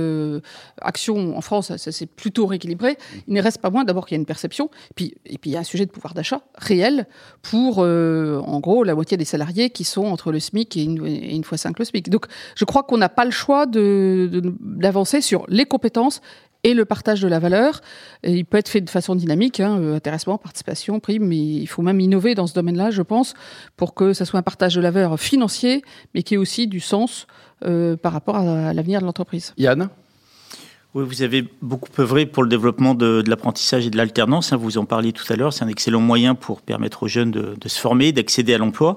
action 0.81 1.38
en 1.38 1.42
France, 1.42 1.75
ça, 1.75 1.92
c'est 1.92 2.06
plutôt 2.06 2.45
rééquilibré. 2.45 2.98
Il 3.28 3.33
ne 3.33 3.42
reste 3.42 3.60
pas 3.60 3.69
moins 3.69 3.83
d'abord 3.83 4.06
qu'il 4.06 4.16
y 4.16 4.19
a 4.19 4.21
une 4.21 4.25
perception, 4.25 4.69
puis, 4.95 5.16
et 5.25 5.38
puis 5.38 5.51
il 5.51 5.54
y 5.54 5.57
a 5.57 5.60
un 5.60 5.63
sujet 5.63 5.86
de 5.86 5.92
pouvoir 5.92 6.13
d'achat 6.13 6.42
réel 6.57 7.07
pour, 7.42 7.80
en 7.80 8.60
gros, 8.60 8.83
la 8.83 8.95
moitié 8.95 9.18
des 9.18 9.25
salariés 9.25 9.69
qui 9.69 9.83
sont 9.83 10.06
entre 10.06 10.31
le 10.31 10.39
SMIC 10.39 10.78
et 10.78 10.83
une 10.83 11.44
fois 11.44 11.57
cinq 11.57 11.80
le 11.80 11.86
SMIC. 11.86 12.10
Donc 12.10 12.25
je 12.56 12.66
crois 12.66 12.83
qu'on 12.83 12.98
n'a 12.98 13.10
pas 13.10 13.25
le 13.25 13.31
choix 13.31 13.66
d'avancer 13.66 15.21
sur 15.21 15.45
les 15.48 15.66
compétences 15.66 16.21
et 16.66 16.74
le 16.74 16.84
partage 16.84 17.22
de 17.22 17.28
la 17.28 17.40
valeur. 17.40 17.80
Et 18.24 18.34
il 18.34 18.44
peut 18.44 18.58
être 18.58 18.70
fait 18.70 18.82
de 18.82 18.90
façon 18.90 19.16
dynamique, 19.16 19.60
hein, 19.60 19.94
intéressement, 19.94 20.38
participation, 20.38 21.00
prime, 21.00 21.26
mais 21.26 21.38
il 21.38 21.68
faut 21.68 21.84
même 21.84 22.00
innover 22.00 22.34
dans 22.34 22.48
ce 22.48 22.56
domaine-là, 22.56 22.90
je 22.90 23.04
pense, 23.04 23.36
pour 23.78 23.94
que 23.94 24.14
ça 24.14 24.26
soit 24.26 24.40
un 24.40 24.44
partage 24.44 24.76
de 24.76 24.82
la 24.82 24.92
valeur 24.92 25.20
financier, 25.20 25.84
mais 26.14 26.24
qui 26.24 26.34
ait 26.34 26.38
aussi 26.38 26.68
du 26.68 26.80
sens 26.80 27.28
euh, 27.66 27.96
par 27.96 28.12
rapport 28.12 28.38
à 28.38 28.74
l'avenir 28.74 29.00
de 29.00 29.06
l'entreprise. 29.06 29.54
Yann? 29.58 29.90
Oui, 30.96 31.04
vous 31.06 31.22
avez 31.22 31.46
beaucoup 31.62 31.90
œuvré 32.00 32.26
pour 32.26 32.42
le 32.42 32.50
développement 32.50 32.96
de, 32.96 33.22
de 33.22 33.30
l'apprentissage 33.30 33.86
et 33.86 33.90
de 33.90 33.98
l'alternance. 33.98 34.54
Hein, 34.54 34.58
vous 34.58 34.78
en 34.78 34.86
parliez 34.86 35.12
tout 35.12 35.26
à 35.32 35.36
l'heure. 35.36 35.52
C'est 35.52 35.66
un 35.66 35.68
excellent 35.68 36.00
moyen 36.00 36.36
pour 36.36 36.62
permettre 36.62 37.04
aux 37.04 37.10
jeunes 37.10 37.32
de, 37.32 37.54
de 37.60 37.68
se 37.68 37.80
former, 37.80 38.14
d'accéder 38.14 38.54
à 38.54 38.58
l'emploi. 38.58 38.96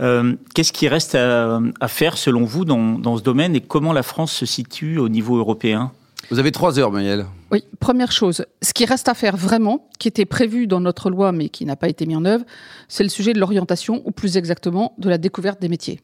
Euh, 0.00 0.34
Qu'est-ce 0.54 0.72
qui 0.72 0.88
reste 0.88 1.14
à, 1.14 1.60
à, 1.80 1.88
faire, 1.88 2.16
selon 2.16 2.44
vous, 2.44 2.64
dans, 2.64 2.98
dans 2.98 3.18
ce 3.18 3.22
domaine 3.22 3.54
et 3.54 3.60
comment 3.60 3.92
la 3.92 4.02
France 4.02 4.32
se 4.32 4.46
situe 4.46 4.98
au 4.98 5.10
niveau 5.10 5.36
européen? 5.36 5.92
Vous 6.30 6.38
avez 6.38 6.52
trois 6.52 6.78
heures, 6.78 6.90
Manuel. 6.90 7.26
Oui, 7.50 7.64
première 7.80 8.12
chose, 8.12 8.44
ce 8.62 8.72
qui 8.72 8.84
reste 8.84 9.08
à 9.08 9.14
faire 9.14 9.36
vraiment, 9.36 9.88
qui 9.98 10.08
était 10.08 10.24
prévu 10.24 10.66
dans 10.66 10.80
notre 10.80 11.10
loi 11.10 11.32
mais 11.32 11.48
qui 11.48 11.64
n'a 11.64 11.76
pas 11.76 11.88
été 11.88 12.06
mis 12.06 12.16
en 12.16 12.24
œuvre, 12.24 12.44
c'est 12.88 13.02
le 13.02 13.08
sujet 13.08 13.32
de 13.32 13.40
l'orientation, 13.40 14.02
ou 14.04 14.10
plus 14.10 14.36
exactement 14.36 14.94
de 14.98 15.08
la 15.08 15.18
découverte 15.18 15.60
des 15.60 15.68
métiers. 15.68 16.00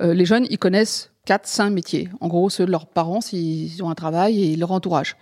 Euh, 0.00 0.14
les 0.14 0.24
jeunes, 0.24 0.46
ils 0.50 0.58
connaissent 0.58 1.10
quatre, 1.24 1.46
cinq 1.46 1.70
métiers. 1.70 2.08
En 2.20 2.28
gros, 2.28 2.48
ceux 2.48 2.64
de 2.64 2.70
leurs 2.70 2.86
parents 2.86 3.20
s'ils 3.20 3.82
ont 3.82 3.90
un 3.90 3.94
travail 3.94 4.52
et 4.52 4.56
leur 4.56 4.72
entourage. 4.72 5.16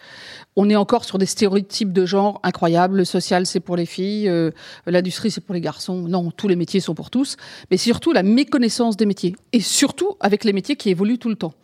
On 0.55 0.71
est 0.71 0.77
encore 0.77 1.05
sur 1.05 1.19
des 1.19 1.27
stéréotypes 1.27 1.93
de 1.93 2.07
genre 2.07 2.41
incroyables. 2.45 2.99
Le 2.99 3.05
social, 3.05 3.47
c'est 3.47 3.59
pour 3.61 3.77
les 3.77 3.87
filles. 3.87 4.29
Euh, 4.29 4.51
L'industrie, 4.87 5.31
c'est 5.31 5.41
pour 5.41 5.55
les 5.55 5.61
garçons. 5.61 6.03
Non, 6.03 6.31
tous 6.31 6.47
les 6.47 6.55
métiers 6.55 6.81
sont 6.81 6.95
pour 6.95 7.11
tous. 7.11 7.37
Mais 7.71 7.77
surtout 7.77 8.13
la 8.13 8.23
méconnaissance 8.23 8.97
des 8.97 9.07
métiers. 9.07 9.35
Et 9.53 9.61
surtout 9.61 10.17
avec 10.21 10.45
les 10.45 10.53
métiers 10.53 10.77
qui 10.77 10.91
évoluent 10.91 11.19
tout 11.19 11.31
le 11.31 11.37
temps. 11.37 11.55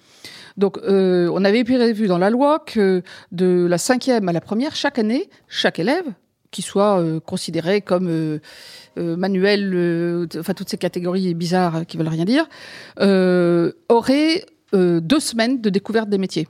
Donc, 0.56 0.78
euh, 0.78 1.30
on 1.32 1.44
avait 1.44 1.64
prévu 1.64 2.06
dans 2.06 2.18
la 2.18 2.30
loi 2.30 2.58
que 2.58 3.02
de 3.30 3.66
la 3.68 3.78
cinquième 3.78 4.28
à 4.28 4.32
la 4.32 4.40
première, 4.40 4.74
chaque 4.74 4.98
année, 4.98 5.28
chaque 5.48 5.78
élève, 5.78 6.04
qui 6.50 6.62
soit 6.62 7.00
euh, 7.00 7.20
considéré 7.20 7.80
comme 7.80 8.08
euh, 8.08 8.38
manuel, 8.96 10.28
enfin 10.38 10.54
toutes 10.54 10.68
ces 10.68 10.76
catégories 10.76 11.34
bizarres 11.34 11.86
qui 11.86 11.96
veulent 11.96 12.08
rien 12.08 12.24
dire, 12.24 12.48
aurait 13.88 14.44
deux 14.72 15.20
semaines 15.20 15.60
de 15.60 15.70
découverte 15.70 16.08
des 16.08 16.18
métiers. 16.18 16.48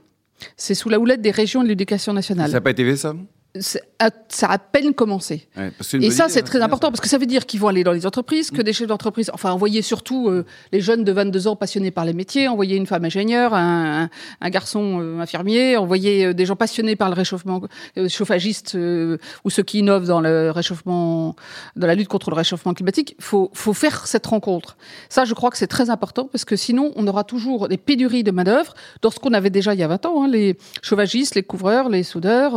C'est 0.57 0.75
sous 0.75 0.89
la 0.89 0.99
houlette 0.99 1.21
des 1.21 1.31
régions 1.31 1.63
de 1.63 1.69
l'éducation 1.69 2.11
nationale. 2.11 2.47
Ça 2.47 2.57
n'a 2.57 2.61
pas 2.61 2.71
été 2.71 2.83
fait, 2.83 2.97
ça? 2.97 3.13
Ça 3.59 3.79
a 4.01 4.53
à 4.53 4.57
peine 4.57 4.93
commencé. 4.93 5.47
Ouais, 5.55 5.71
et 6.01 6.11
ça, 6.11 6.27
c'est 6.27 6.41
très 6.41 6.61
important 6.61 6.89
parce 6.89 7.01
que 7.01 7.07
ça 7.07 7.17
veut 7.17 7.25
dire 7.25 7.45
qu'ils 7.45 7.59
vont 7.59 7.67
aller 7.67 7.83
dans 7.83 7.91
les 7.91 8.05
entreprises, 8.05 8.49
que 8.49 8.61
mmh. 8.61 8.63
des 8.63 8.73
chefs 8.73 8.87
d'entreprise, 8.87 9.29
enfin, 9.33 9.51
envoyer 9.51 9.81
surtout 9.81 10.27
euh, 10.29 10.45
les 10.71 10.81
jeunes 10.81 11.03
de 11.03 11.11
22 11.11 11.47
ans 11.47 11.55
passionnés 11.55 11.91
par 11.91 12.03
les 12.03 12.13
métiers, 12.13 12.47
envoyer 12.47 12.75
une 12.75 12.87
femme 12.87 13.05
ingénieure, 13.05 13.53
un, 13.53 14.03
un, 14.03 14.09
un 14.41 14.49
garçon 14.49 14.99
euh, 15.01 15.19
infirmier, 15.19 15.77
envoyer 15.77 16.25
euh, 16.25 16.33
des 16.33 16.45
gens 16.45 16.55
passionnés 16.55 16.95
par 16.95 17.09
le 17.09 17.15
réchauffement, 17.15 17.61
euh, 17.97 18.09
chauffagistes 18.09 18.75
ou 18.75 19.49
ceux 19.49 19.63
qui 19.63 19.79
innovent 19.79 20.07
dans 20.07 20.21
le 20.21 20.51
réchauffement, 20.51 21.35
dans 21.75 21.87
la 21.87 21.95
lutte 21.95 22.07
contre 22.07 22.29
le 22.29 22.35
réchauffement 22.35 22.73
climatique. 22.73 23.15
Faut, 23.19 23.51
faut 23.53 23.73
faire 23.73 24.07
cette 24.07 24.25
rencontre. 24.25 24.77
Ça, 25.09 25.25
je 25.25 25.33
crois 25.33 25.51
que 25.51 25.57
c'est 25.57 25.67
très 25.67 25.89
important 25.89 26.27
parce 26.31 26.45
que 26.45 26.55
sinon, 26.55 26.91
on 26.95 27.07
aura 27.07 27.23
toujours 27.23 27.67
des 27.67 27.77
pénuries 27.77 28.23
de 28.23 28.31
main 28.31 28.43
d'œuvre 28.43 28.73
dans 29.01 29.11
ce 29.11 29.19
qu'on 29.19 29.33
avait 29.33 29.49
déjà 29.49 29.73
il 29.73 29.79
y 29.79 29.83
a 29.83 29.87
20 29.87 30.05
ans, 30.05 30.23
hein, 30.23 30.27
les 30.27 30.57
chauffagistes, 30.81 31.35
les 31.35 31.43
couvreurs, 31.43 31.89
les 31.89 32.03
soudeurs. 32.03 32.53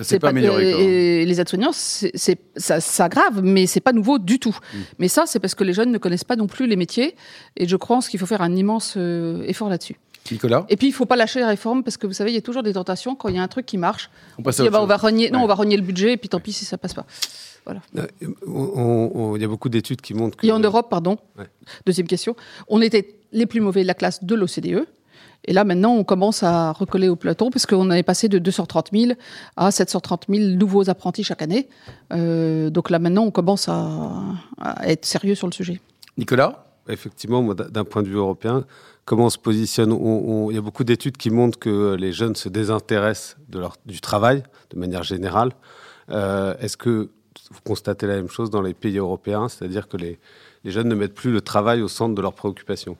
c'est 0.00 0.18
pas 0.18 0.32
et, 0.38 1.22
et 1.22 1.26
les 1.26 1.40
aides-soignants, 1.40 1.72
c'est 1.72 2.38
ça, 2.56 2.80
ça 2.80 3.08
grave, 3.08 3.42
mais 3.42 3.66
c'est 3.66 3.80
pas 3.80 3.92
nouveau 3.92 4.18
du 4.18 4.38
tout. 4.38 4.56
Mmh. 4.56 4.78
Mais 4.98 5.08
ça, 5.08 5.24
c'est 5.26 5.40
parce 5.40 5.54
que 5.54 5.64
les 5.64 5.72
jeunes 5.72 5.92
ne 5.92 5.98
connaissent 5.98 6.24
pas 6.24 6.36
non 6.36 6.46
plus 6.46 6.66
les 6.66 6.76
métiers, 6.76 7.16
et 7.56 7.66
je 7.66 7.76
pense 7.76 8.08
qu'il 8.08 8.20
faut 8.20 8.26
faire 8.26 8.42
un 8.42 8.54
immense 8.54 8.94
euh, 8.96 9.42
effort 9.46 9.68
là-dessus. 9.68 9.96
Nicolas? 10.30 10.66
Et 10.68 10.76
puis 10.76 10.88
il 10.88 10.92
faut 10.92 11.06
pas 11.06 11.16
lâcher 11.16 11.40
la 11.40 11.48
réforme 11.48 11.82
parce 11.82 11.96
que 11.96 12.06
vous 12.06 12.12
savez, 12.12 12.30
il 12.30 12.34
y 12.34 12.38
a 12.38 12.42
toujours 12.42 12.62
des 12.62 12.74
tentations 12.74 13.14
quand 13.14 13.28
il 13.28 13.36
y 13.36 13.38
a 13.38 13.42
un 13.42 13.48
truc 13.48 13.66
qui 13.66 13.78
marche. 13.78 14.10
On, 14.38 14.42
passe 14.42 14.60
on, 14.60 14.68
bah, 14.68 14.82
on 14.82 14.86
va 14.86 14.96
renier, 14.96 15.30
non, 15.30 15.38
ouais. 15.38 15.44
on 15.44 15.48
va 15.48 15.54
renier 15.54 15.76
le 15.76 15.82
budget 15.82 16.12
et 16.12 16.16
puis 16.16 16.28
tant 16.28 16.40
pis 16.40 16.52
si 16.52 16.64
ça 16.64 16.78
passe 16.78 16.94
pas. 16.94 17.06
Voilà. 17.64 17.80
Il 17.94 18.28
euh, 18.28 19.38
y 19.38 19.44
a 19.44 19.48
beaucoup 19.48 19.68
d'études 19.68 20.00
qui 20.00 20.14
montrent 20.14 20.36
que. 20.36 20.46
Et 20.46 20.52
en 20.52 20.58
Europe, 20.58 20.88
pardon. 20.90 21.18
Ouais. 21.38 21.46
Deuxième 21.86 22.06
question. 22.06 22.34
On 22.68 22.80
était 22.80 23.14
les 23.32 23.46
plus 23.46 23.60
mauvais 23.60 23.82
de 23.82 23.86
la 23.86 23.94
classe 23.94 24.24
de 24.24 24.34
l'OCDE. 24.34 24.86
Et 25.48 25.54
là, 25.54 25.64
maintenant, 25.64 25.94
on 25.94 26.04
commence 26.04 26.42
à 26.42 26.72
recoller 26.72 27.08
au 27.08 27.16
peloton 27.16 27.48
parce 27.48 27.64
qu'on 27.64 27.90
est 27.90 28.02
passé 28.02 28.28
de 28.28 28.38
230 28.38 28.90
000 28.92 29.12
à 29.56 29.70
730 29.70 30.26
000 30.28 30.56
nouveaux 30.56 30.90
apprentis 30.90 31.24
chaque 31.24 31.40
année. 31.40 31.70
Euh, 32.12 32.68
donc 32.68 32.90
là, 32.90 32.98
maintenant, 32.98 33.24
on 33.24 33.30
commence 33.30 33.66
à, 33.66 33.88
à, 34.60 34.86
être 34.90 35.06
sérieux 35.06 35.34
sur 35.34 35.46
le 35.46 35.52
sujet. 35.54 35.80
Nicolas 36.18 36.66
Effectivement, 36.90 37.42
d'un 37.54 37.84
point 37.84 38.02
de 38.02 38.08
vue 38.08 38.16
européen, 38.16 38.66
comment 39.06 39.26
on 39.26 39.30
se 39.30 39.38
positionne 39.38 39.90
on, 39.90 39.96
on, 39.96 40.50
Il 40.50 40.54
y 40.54 40.58
a 40.58 40.60
beaucoup 40.60 40.84
d'études 40.84 41.16
qui 41.16 41.30
montrent 41.30 41.58
que 41.58 41.94
les 41.94 42.12
jeunes 42.12 42.36
se 42.36 42.50
désintéressent 42.50 43.38
de 43.48 43.58
leur, 43.58 43.76
du 43.86 44.02
travail 44.02 44.42
de 44.68 44.78
manière 44.78 45.02
générale. 45.02 45.52
Euh, 46.10 46.54
Est-ce 46.60 46.76
que 46.76 47.08
vous 47.50 47.60
constatez 47.64 48.06
la 48.06 48.16
même 48.16 48.28
chose 48.28 48.50
dans 48.50 48.62
les 48.62 48.74
pays 48.74 48.98
européens, 48.98 49.48
c'est-à-dire 49.48 49.88
que 49.88 49.96
les, 49.96 50.18
les 50.64 50.70
jeunes 50.70 50.88
ne 50.88 50.94
mettent 50.94 51.14
plus 51.14 51.32
le 51.32 51.40
travail 51.40 51.80
au 51.80 51.88
centre 51.88 52.14
de 52.14 52.20
leurs 52.20 52.34
préoccupations? 52.34 52.98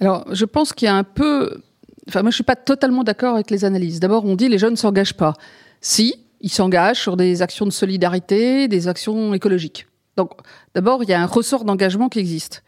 Alors, 0.00 0.24
je 0.32 0.44
pense 0.44 0.72
qu'il 0.72 0.86
y 0.86 0.88
a 0.88 0.96
un 0.96 1.04
peu 1.04 1.60
Enfin, 2.08 2.22
moi, 2.22 2.30
je 2.30 2.36
suis 2.36 2.44
pas 2.44 2.56
totalement 2.56 3.02
d'accord 3.02 3.34
avec 3.34 3.50
les 3.50 3.64
analyses. 3.64 4.00
D'abord, 4.00 4.24
on 4.24 4.36
dit 4.36 4.48
les 4.48 4.58
jeunes 4.58 4.72
ne 4.72 4.76
s'engagent 4.76 5.16
pas. 5.16 5.34
Si, 5.80 6.14
ils 6.40 6.50
s'engagent 6.50 7.00
sur 7.00 7.16
des 7.16 7.42
actions 7.42 7.66
de 7.66 7.70
solidarité, 7.70 8.68
des 8.68 8.88
actions 8.88 9.34
écologiques. 9.34 9.86
Donc, 10.16 10.30
d'abord, 10.74 11.02
il 11.02 11.08
y 11.08 11.12
a 11.12 11.20
un 11.20 11.26
ressort 11.26 11.64
d'engagement 11.64 12.08
qui 12.08 12.20
existe. 12.20 12.62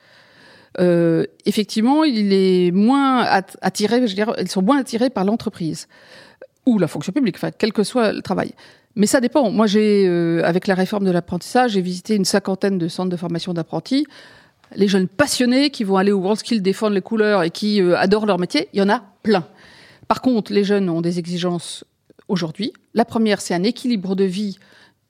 Euh, 0.80 1.24
effectivement, 1.46 2.04
il 2.04 2.32
est 2.32 2.70
moins 2.72 3.22
attiré, 3.62 3.96
je 3.96 4.02
veux 4.02 4.14
dire, 4.14 4.34
ils 4.38 4.48
sont 4.48 4.62
moins 4.62 4.78
attirés 4.78 5.10
par 5.10 5.24
l'entreprise 5.24 5.88
ou 6.66 6.78
la 6.78 6.88
fonction 6.88 7.12
publique, 7.12 7.36
enfin, 7.36 7.50
quel 7.56 7.72
que 7.72 7.82
soit 7.82 8.12
le 8.12 8.20
travail. 8.20 8.52
Mais 8.94 9.06
ça 9.06 9.20
dépend. 9.20 9.50
Moi, 9.50 9.66
j'ai, 9.66 10.06
euh, 10.06 10.42
avec 10.44 10.66
la 10.66 10.74
réforme 10.74 11.04
de 11.04 11.10
l'apprentissage, 11.10 11.72
j'ai 11.72 11.80
visité 11.80 12.16
une 12.16 12.24
cinquantaine 12.24 12.78
de 12.78 12.88
centres 12.88 13.10
de 13.10 13.16
formation 13.16 13.54
d'apprentis 13.54 14.06
les 14.74 14.88
jeunes 14.88 15.08
passionnés 15.08 15.70
qui 15.70 15.84
vont 15.84 15.96
aller 15.96 16.12
au 16.12 16.20
WorldSkill 16.20 16.62
défendre 16.62 16.94
les 16.94 17.00
couleurs 17.00 17.42
et 17.42 17.50
qui 17.50 17.80
euh, 17.80 17.96
adorent 17.96 18.26
leur 18.26 18.38
métier, 18.38 18.68
il 18.72 18.78
y 18.78 18.82
en 18.82 18.88
a 18.88 19.02
Par 20.06 20.22
contre, 20.22 20.52
les 20.52 20.64
jeunes 20.64 20.88
ont 20.88 21.00
des 21.00 21.18
exigences 21.18 21.84
aujourd'hui. 22.28 22.72
La 22.94 23.04
première, 23.04 23.40
c'est 23.40 23.54
un 23.54 23.62
équilibre 23.62 24.14
de 24.14 24.24
vie 24.24 24.58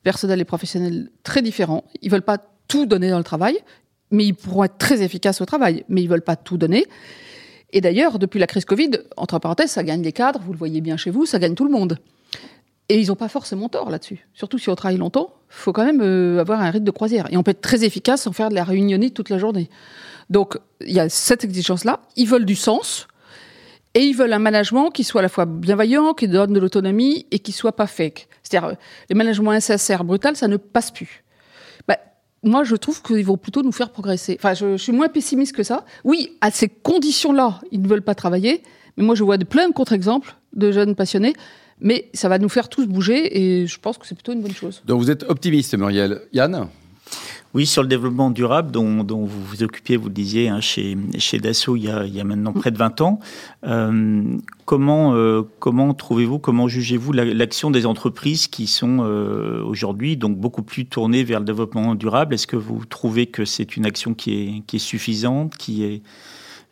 personnel 0.03 0.41
et 0.41 0.45
professionnel 0.45 1.11
très 1.23 1.43
différent. 1.43 1.85
Ils 2.03 2.11
veulent 2.11 2.23
pas 2.23 2.39
tout 2.69 2.87
donner 2.87 3.11
dans 3.11 3.19
le 3.19 3.25
travail, 3.25 3.59
mais 4.11 4.27
ils 4.27 4.35
pourront 4.35 4.65
être 4.65 4.79
très 4.79 5.03
efficaces 5.03 5.41
au 5.41 5.47
travail, 5.47 5.85
mais 5.89 6.03
ils 6.03 6.09
veulent 6.09 6.23
pas 6.23 6.37
tout 6.37 6.57
donner. 6.57 6.87
Et 7.73 7.81
d'ailleurs, 7.81 8.19
depuis 8.19 8.39
la 8.39 8.47
crise 8.47 8.65
Covid, 8.65 8.91
entre 9.17 9.39
parenthèses, 9.39 9.73
ça 9.73 9.83
gagne 9.83 10.03
les 10.03 10.13
cadres, 10.13 10.41
vous 10.45 10.53
le 10.53 10.59
voyez 10.59 10.81
bien 10.81 10.97
chez 10.97 11.11
vous, 11.11 11.27
ça 11.27 11.39
gagne 11.39 11.55
tout 11.55 11.65
le 11.65 11.71
monde. 11.71 11.99
Et 12.89 12.99
ils 12.99 13.09
n'ont 13.09 13.17
pas 13.17 13.29
forcément 13.29 13.69
tort 13.69 13.91
là-dessus. 13.91 14.27
Surtout 14.33 14.57
si 14.57 14.71
on 14.71 14.75
travaille 14.75 14.97
longtemps, 14.97 15.35
faut 15.51 15.75
quand 15.75 15.85
même 15.85 16.01
euh, 16.01 16.41
avoir 16.41 16.63
un 16.63 16.71
rythme 16.71 16.87
de 16.87 16.91
croisière. 16.91 17.31
Et 17.31 17.37
on 17.37 17.43
peut 17.43 17.51
être 17.51 17.61
très 17.61 17.85
efficace 17.85 18.23
sans 18.23 18.33
faire 18.33 18.49
de 18.49 18.55
la 18.55 18.65
réunionnite 18.65 19.13
toute 19.13 19.29
la 19.29 19.37
journée. 19.37 19.69
Donc, 20.31 20.59
il 20.81 20.93
y 20.93 21.01
a 21.01 21.09
cette 21.11 21.45
exigence-là. 21.45 22.01
Ils 22.17 22.27
veulent 22.27 22.47
du 22.47 22.55
sens. 22.55 23.08
Et 23.99 24.05
ils 24.05 24.13
veulent 24.15 24.33
un 24.33 24.39
management 24.39 24.93
qui 24.93 25.03
soit 25.03 25.23
à 25.23 25.23
la 25.23 25.29
fois 25.29 25.45
bienveillant, 25.45 26.15
qui 26.15 26.29
donne 26.29 26.53
de 26.53 26.61
l'autonomie 26.61 27.27
et 27.33 27.41
qui 27.41 27.51
soit 27.51 27.73
pas 27.73 27.89
fake. 27.89 28.29
C'est-à-dire, 28.45 28.69
euh, 28.69 28.75
les 29.11 29.17
managements 29.17 29.51
insincères, 29.51 30.05
brutal, 30.05 30.37
ça 30.37 30.47
ne 30.47 30.57
passe 30.57 30.93
plus. 30.93 31.25
Bah, 31.89 31.99
moi, 32.45 32.63
je 32.63 32.77
trouve 32.77 33.03
qu'ils 33.03 33.27
vont 33.27 33.37
plutôt 33.37 33.65
nous 33.65 33.73
faire 33.73 33.91
progresser. 33.91 34.37
Enfin, 34.39 34.55
je, 34.55 34.77
suis 34.77 34.93
moins 34.93 35.09
pessimiste 35.09 35.53
que 35.53 35.65
ça. 35.65 35.85
Oui, 36.05 36.37
à 36.41 36.53
ces 36.53 36.69
conditions-là, 36.69 37.61
ils 37.73 37.83
ne 37.83 37.89
veulent 37.89 38.03
pas 38.03 38.15
travailler. 38.15 38.63
Mais 38.97 39.03
moi, 39.03 39.17
je 39.17 39.25
vois 39.25 39.37
de 39.37 39.45
plein 39.45 39.67
de 39.69 39.75
contre-exemples 39.75 40.37
de 40.53 40.71
jeunes 40.71 40.95
passionnés 40.95 41.35
mais 41.81 42.11
ça 42.13 42.29
va 42.29 42.41
nous 42.41 42.49
faire 42.49 42.69
tous 42.69 42.89
bouger 42.89 43.39
et 43.39 43.69
je 43.69 43.79
pense 43.79 43.99
que 43.99 44.07
c'est 44.09 44.17
plutôt 44.17 44.33
une 44.33 44.43
bonne 44.43 44.53
chose. 44.53 44.83
Donc 44.85 44.99
vous 44.99 45.13
êtes 45.13 45.23
optimiste, 45.29 45.79
Muriel. 45.79 46.23
Yann? 46.33 46.67
Oui, 47.55 47.65
sur 47.65 47.83
le 47.83 47.89
développement 47.89 48.31
durable 48.31 48.71
dont, 48.71 49.03
dont, 49.05 49.25
vous 49.25 49.43
vous 49.43 49.63
occupiez, 49.63 49.97
vous 49.97 50.09
le 50.09 50.15
disiez, 50.15 50.49
hein, 50.49 50.61
chez, 50.61 50.99
chez 51.19 51.39
Dassault 51.39 51.77
il 51.77 51.85
y, 51.85 51.89
a, 51.89 52.05
il 52.05 52.15
y 52.15 52.21
a 52.21 52.25
maintenant 52.25 52.53
près 52.53 52.71
de 52.71 52.77
20 52.77 53.01
ans. 53.01 53.21
Euh, 53.65 54.37
comment 54.67 55.15
euh, 55.15 55.43
comment 55.59 55.95
trouvez-vous, 55.95 56.39
comment 56.39 56.69
jugez-vous 56.69 57.13
l'action 57.13 57.71
des 57.71 57.87
entreprises 57.87 58.49
qui 58.49 58.67
sont 58.67 58.99
euh, 59.01 59.63
aujourd'hui 59.65 60.19
donc 60.19 60.37
beaucoup 60.37 60.63
plus 60.63 60.85
tournées 60.85 61.25
vers 61.25 61.39
le 61.39 61.47
développement 61.47 61.95
durable? 61.95 62.35
Est-ce 62.35 62.47
que 62.47 62.57
vous 62.57 62.85
trouvez 62.85 63.27
que 63.27 63.47
c'est 63.47 63.77
une 63.77 63.87
action 63.87 64.13
qui 64.13 64.35
est, 64.35 64.63
qui 64.67 64.77
est 64.77 64.81
suffisante, 64.81 65.57
qui 65.57 65.85
est 65.85 66.03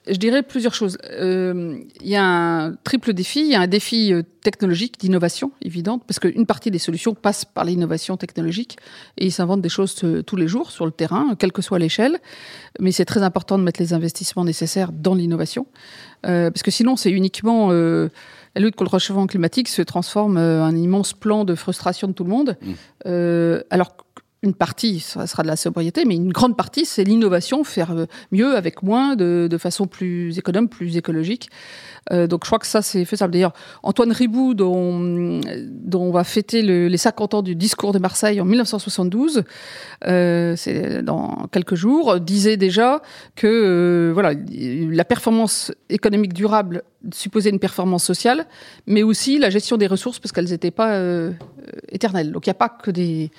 je 0.06 0.16
dirais 0.16 0.42
plusieurs 0.42 0.74
choses. 0.74 0.98
Euh, 1.10 1.78
il 2.00 2.08
y 2.08 2.16
a 2.16 2.24
un 2.24 2.74
triple 2.84 3.12
défi. 3.12 3.40
Il 3.40 3.48
y 3.48 3.54
a 3.54 3.60
un 3.60 3.66
défi 3.66 4.12
euh, 4.12 4.22
technologique, 4.46 5.00
d'innovation, 5.00 5.50
évidente, 5.60 6.04
parce 6.06 6.20
qu'une 6.20 6.46
partie 6.46 6.70
des 6.70 6.78
solutions 6.78 7.14
passe 7.14 7.44
par 7.44 7.64
l'innovation 7.64 8.16
technologique 8.16 8.76
et 9.18 9.26
ils 9.26 9.32
s'inventent 9.32 9.60
des 9.60 9.68
choses 9.68 9.96
euh, 10.04 10.22
tous 10.22 10.36
les 10.36 10.46
jours 10.46 10.70
sur 10.70 10.86
le 10.86 10.92
terrain, 10.92 11.34
quelle 11.36 11.50
que 11.50 11.62
soit 11.62 11.80
l'échelle. 11.80 12.20
Mais 12.78 12.92
c'est 12.92 13.04
très 13.04 13.24
important 13.24 13.58
de 13.58 13.64
mettre 13.64 13.80
les 13.80 13.92
investissements 13.92 14.44
nécessaires 14.44 14.92
dans 14.92 15.16
l'innovation, 15.16 15.66
euh, 16.26 16.52
parce 16.52 16.62
que 16.62 16.70
sinon, 16.70 16.94
c'est 16.94 17.10
uniquement 17.10 17.72
euh, 17.72 18.08
la 18.54 18.60
lutte 18.60 18.76
contre 18.76 18.92
le 18.92 18.98
réchauffement 18.98 19.26
climatique 19.26 19.66
se 19.66 19.82
transforme 19.82 20.36
en 20.36 20.62
un 20.62 20.76
immense 20.76 21.12
plan 21.12 21.44
de 21.44 21.56
frustration 21.56 22.06
de 22.06 22.12
tout 22.12 22.22
le 22.22 22.30
monde. 22.30 22.56
Mmh. 22.62 23.64
alors 23.70 23.96
une 24.46 24.54
partie, 24.54 25.00
ça 25.00 25.26
sera 25.26 25.42
de 25.42 25.48
la 25.48 25.56
sobriété, 25.56 26.04
mais 26.04 26.14
une 26.14 26.32
grande 26.32 26.56
partie, 26.56 26.86
c'est 26.86 27.04
l'innovation, 27.04 27.64
faire 27.64 27.90
euh, 27.90 28.06
mieux 28.30 28.56
avec 28.56 28.82
moins, 28.82 29.16
de, 29.16 29.48
de, 29.50 29.58
façon 29.58 29.86
plus 29.86 30.38
économe, 30.38 30.68
plus 30.68 30.96
écologique. 30.96 31.50
Euh, 32.12 32.26
donc 32.26 32.44
je 32.44 32.48
crois 32.48 32.58
que 32.58 32.66
ça, 32.66 32.82
c'est 32.82 33.04
faisable. 33.04 33.32
D'ailleurs, 33.32 33.52
Antoine 33.82 34.12
Ribou, 34.12 34.54
dont, 34.54 35.40
dont 35.70 36.02
on 36.02 36.12
va 36.12 36.24
fêter 36.24 36.62
le, 36.62 36.88
les 36.88 36.96
50 36.96 37.34
ans 37.34 37.42
du 37.42 37.56
discours 37.56 37.92
de 37.92 37.98
Marseille 37.98 38.40
en 38.40 38.44
1972, 38.44 39.42
euh, 40.06 40.54
c'est 40.56 41.02
dans 41.02 41.48
quelques 41.50 41.74
jours, 41.74 42.20
disait 42.20 42.56
déjà 42.56 43.02
que 43.34 44.12
voilà, 44.14 44.32
la 44.50 45.04
performance 45.04 45.72
économique 45.90 46.32
durable 46.32 46.82
supposait 47.12 47.50
une 47.50 47.58
performance 47.58 48.04
sociale, 48.04 48.46
mais 48.86 49.02
aussi 49.02 49.38
la 49.38 49.50
gestion 49.50 49.76
des 49.76 49.86
ressources, 49.86 50.18
parce 50.18 50.32
qu'elles 50.32 50.50
n'étaient 50.50 50.70
pas 50.70 51.00
éternelles. 51.90 52.32
Donc 52.32 52.46
il 52.46 52.50
n'y 52.50 52.52
a 52.52 52.54
pas 52.54 52.68
que 52.68 52.90
des 52.90 53.30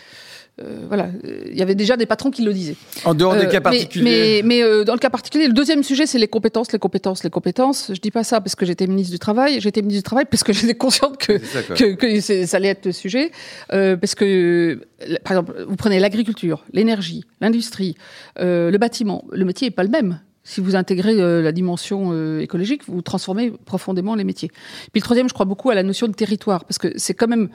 euh, 0.60 0.86
voilà, 0.88 1.10
il 1.24 1.56
y 1.56 1.62
avait 1.62 1.76
déjà 1.76 1.98
des 1.98 2.08
patrons 2.08 2.32
qui 2.32 2.42
le 2.42 2.52
disaient. 2.52 2.76
En 3.06 3.14
dehors 3.14 3.36
des 3.36 3.46
euh, 3.46 3.50
cas 3.50 3.62
particuliers. 3.62 4.42
Mais, 4.42 4.42
mais, 4.44 4.64
euh, 4.64 4.84
dans 4.84 4.94
le 4.94 5.00
cas 5.00 5.12
particulier, 5.12 5.46
le 5.46 5.54
deuxième 5.54 5.84
sujet, 5.84 6.08
c'est 6.08 6.18
les 6.18 6.28
compétences, 6.28 6.72
les 6.72 6.80
compétences, 6.80 7.24
les 7.24 7.30
compétences. 7.30 7.92
Je 7.94 8.00
dis 8.00 8.10
pas 8.10 8.24
ça 8.24 8.42
parce 8.42 8.56
que 8.56 8.66
j'étais 8.66 8.88
ministre 8.88 9.12
du 9.12 9.20
travail. 9.20 9.62
J'étais 9.62 9.82
ministre 9.82 10.00
du 10.00 10.04
travail 10.04 10.26
parce 10.26 10.44
que 10.44 10.54
j'étais 10.58 10.74
consciente 10.74 11.18
que 11.18 11.34
que, 11.76 11.94
que 11.94 12.20
ça 12.46 12.58
allait 12.58 12.70
être 12.70 12.88
le 12.88 12.92
sujet. 12.92 13.32
parce 13.70 14.16
que, 14.16 14.82
par 15.24 15.34
exemple, 15.34 15.66
vous 15.68 15.76
prenez 15.76 16.00
l'agriculture, 16.00 16.66
l'énergie, 16.74 17.24
l'industrie, 17.40 17.96
le 18.40 18.76
bâtiment. 18.78 19.26
Le 19.32 19.46
métier 19.46 19.68
est 19.68 19.72
pas 19.72 19.84
le 19.84 19.90
même. 19.90 20.20
Si 20.48 20.62
vous 20.62 20.78
intégrez 20.78 21.20
euh, 21.20 21.42
la 21.42 21.52
dimension 21.52 22.12
euh, 22.14 22.40
écologique, 22.40 22.84
vous 22.88 23.02
transformez 23.02 23.52
profondément 23.52 24.16
les 24.16 24.24
métiers. 24.24 24.48
Puis 24.94 25.02
le 25.02 25.02
troisième, 25.02 25.28
je 25.28 25.34
crois 25.34 25.46
beaucoup 25.46 25.72
à 25.72 25.76
la 25.76 25.84
notion 25.84 26.08
de 26.08 26.14
territoire, 26.14 26.64
parce 26.64 26.78
que 26.78 26.88
c'est 26.96 27.14
quand 27.14 27.28
même 27.28 27.50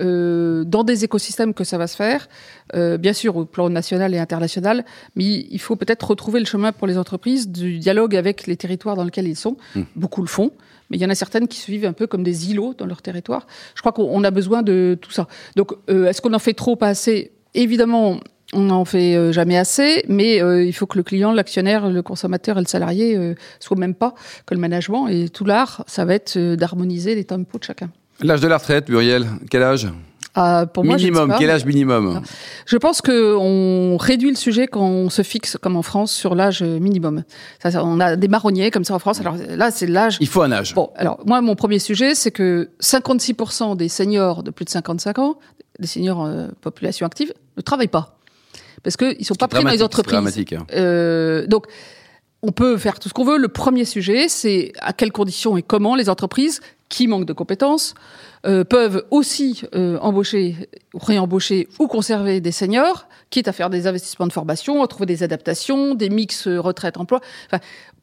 euh, 0.00 0.64
dans 0.64 0.84
des 0.84 1.04
écosystèmes 1.04 1.54
que 1.54 1.64
ça 1.64 1.78
va 1.78 1.86
se 1.86 1.96
faire, 1.96 2.28
euh, 2.74 2.98
bien 2.98 3.12
sûr 3.12 3.36
au 3.36 3.44
plan 3.44 3.68
national 3.70 4.14
et 4.14 4.18
international, 4.18 4.84
mais 5.16 5.24
il 5.24 5.60
faut 5.60 5.76
peut-être 5.76 6.08
retrouver 6.08 6.40
le 6.40 6.46
chemin 6.46 6.72
pour 6.72 6.86
les 6.86 6.98
entreprises 6.98 7.48
du 7.48 7.78
dialogue 7.78 8.16
avec 8.16 8.46
les 8.46 8.56
territoires 8.56 8.96
dans 8.96 9.04
lesquels 9.04 9.28
ils 9.28 9.36
sont. 9.36 9.56
Mmh. 9.74 9.82
Beaucoup 9.96 10.22
le 10.22 10.28
font, 10.28 10.52
mais 10.90 10.96
il 10.96 11.00
y 11.00 11.06
en 11.06 11.10
a 11.10 11.14
certaines 11.14 11.48
qui 11.48 11.58
se 11.58 11.70
vivent 11.70 11.86
un 11.86 11.92
peu 11.92 12.06
comme 12.06 12.22
des 12.22 12.50
îlots 12.50 12.74
dans 12.76 12.86
leur 12.86 13.02
territoire. 13.02 13.46
Je 13.74 13.80
crois 13.80 13.92
qu'on 13.92 14.24
a 14.24 14.30
besoin 14.30 14.62
de 14.62 14.98
tout 15.00 15.10
ça. 15.10 15.26
Donc, 15.56 15.72
euh, 15.90 16.06
est-ce 16.06 16.20
qu'on 16.20 16.34
en 16.34 16.38
fait 16.38 16.54
trop, 16.54 16.76
pas 16.76 16.88
assez? 16.88 17.32
Évidemment, 17.54 18.18
on 18.52 18.60
n'en 18.60 18.84
fait 18.84 19.32
jamais 19.32 19.56
assez, 19.56 20.04
mais 20.08 20.42
euh, 20.42 20.62
il 20.62 20.72
faut 20.72 20.86
que 20.86 20.98
le 20.98 21.02
client, 21.02 21.32
l'actionnaire, 21.32 21.88
le 21.88 22.02
consommateur 22.02 22.58
et 22.58 22.60
le 22.60 22.66
salarié 22.66 23.16
euh, 23.16 23.34
soient 23.60 23.78
même 23.78 23.94
pas 23.94 24.14
que 24.46 24.54
le 24.54 24.60
management. 24.60 25.08
Et 25.08 25.28
tout 25.28 25.44
l'art, 25.44 25.84
ça 25.86 26.04
va 26.04 26.14
être 26.14 26.38
d'harmoniser 26.54 27.14
les 27.14 27.24
tempos 27.24 27.58
de 27.58 27.64
chacun. 27.64 27.90
L'âge 28.22 28.40
de 28.40 28.48
la 28.48 28.58
retraite, 28.58 28.88
Muriel, 28.88 29.26
quel 29.50 29.62
âge 29.62 29.88
euh, 30.38 30.64
pour 30.64 30.82
minimum, 30.82 31.34
quel 31.38 31.50
âge 31.50 31.66
minimum 31.66 32.22
Je 32.64 32.78
pense 32.78 33.02
qu'on 33.02 33.98
réduit 33.98 34.30
le 34.30 34.36
sujet 34.36 34.66
quand 34.66 34.80
on 34.80 35.10
se 35.10 35.20
fixe, 35.20 35.58
comme 35.60 35.76
en 35.76 35.82
France, 35.82 36.10
sur 36.10 36.34
l'âge 36.34 36.62
minimum. 36.62 37.24
Ça, 37.62 37.84
on 37.84 38.00
a 38.00 38.16
des 38.16 38.28
marronniers 38.28 38.70
comme 38.70 38.84
ça 38.84 38.94
en 38.94 38.98
France. 38.98 39.20
Alors 39.20 39.36
là, 39.36 39.70
c'est 39.70 39.86
l'âge. 39.86 40.16
Il 40.20 40.28
faut 40.28 40.40
un 40.40 40.50
âge. 40.50 40.74
Bon, 40.74 40.90
alors 40.96 41.20
moi, 41.26 41.42
mon 41.42 41.54
premier 41.54 41.78
sujet, 41.78 42.14
c'est 42.14 42.30
que 42.30 42.70
56% 42.80 43.76
des 43.76 43.90
seniors 43.90 44.42
de 44.42 44.50
plus 44.50 44.64
de 44.64 44.70
55 44.70 45.18
ans, 45.18 45.38
des 45.78 45.86
seniors 45.86 46.24
euh, 46.24 46.46
population 46.62 47.04
active, 47.04 47.34
ne 47.58 47.62
travaillent 47.62 47.88
pas 47.88 48.16
parce 48.82 48.96
qu'ils 48.96 49.24
sont 49.24 49.34
pas 49.34 49.48
pris 49.48 49.62
dans 49.62 49.70
les 49.70 49.82
entreprises. 49.82 50.44
Hein. 50.52 50.66
Euh, 50.74 51.46
donc, 51.46 51.66
on 52.42 52.52
peut 52.52 52.76
faire 52.76 52.98
tout 52.98 53.08
ce 53.08 53.14
qu'on 53.14 53.24
veut. 53.24 53.38
Le 53.38 53.48
premier 53.48 53.84
sujet, 53.84 54.28
c'est 54.28 54.72
à 54.80 54.92
quelles 54.92 55.12
conditions 55.12 55.56
et 55.56 55.62
comment 55.62 55.94
les 55.94 56.08
entreprises 56.08 56.60
qui 56.92 57.08
manquent 57.08 57.24
de 57.24 57.32
compétences 57.32 57.94
euh, 58.44 58.64
peuvent 58.64 59.04
aussi 59.10 59.62
euh, 59.74 59.98
embaucher, 60.00 60.68
réembaucher 60.94 61.68
ou 61.78 61.86
conserver 61.88 62.40
des 62.40 62.52
seniors, 62.52 63.08
quitte 63.30 63.48
à 63.48 63.52
faire 63.52 63.70
des 63.70 63.86
investissements 63.86 64.26
de 64.26 64.32
formation, 64.32 64.82
à 64.82 64.86
trouver 64.86 65.06
des 65.06 65.22
adaptations, 65.22 65.94
des 65.94 66.10
mix 66.10 66.46
euh, 66.46 66.60
retraite-emploi. 66.60 67.20
Enfin, 67.46 67.58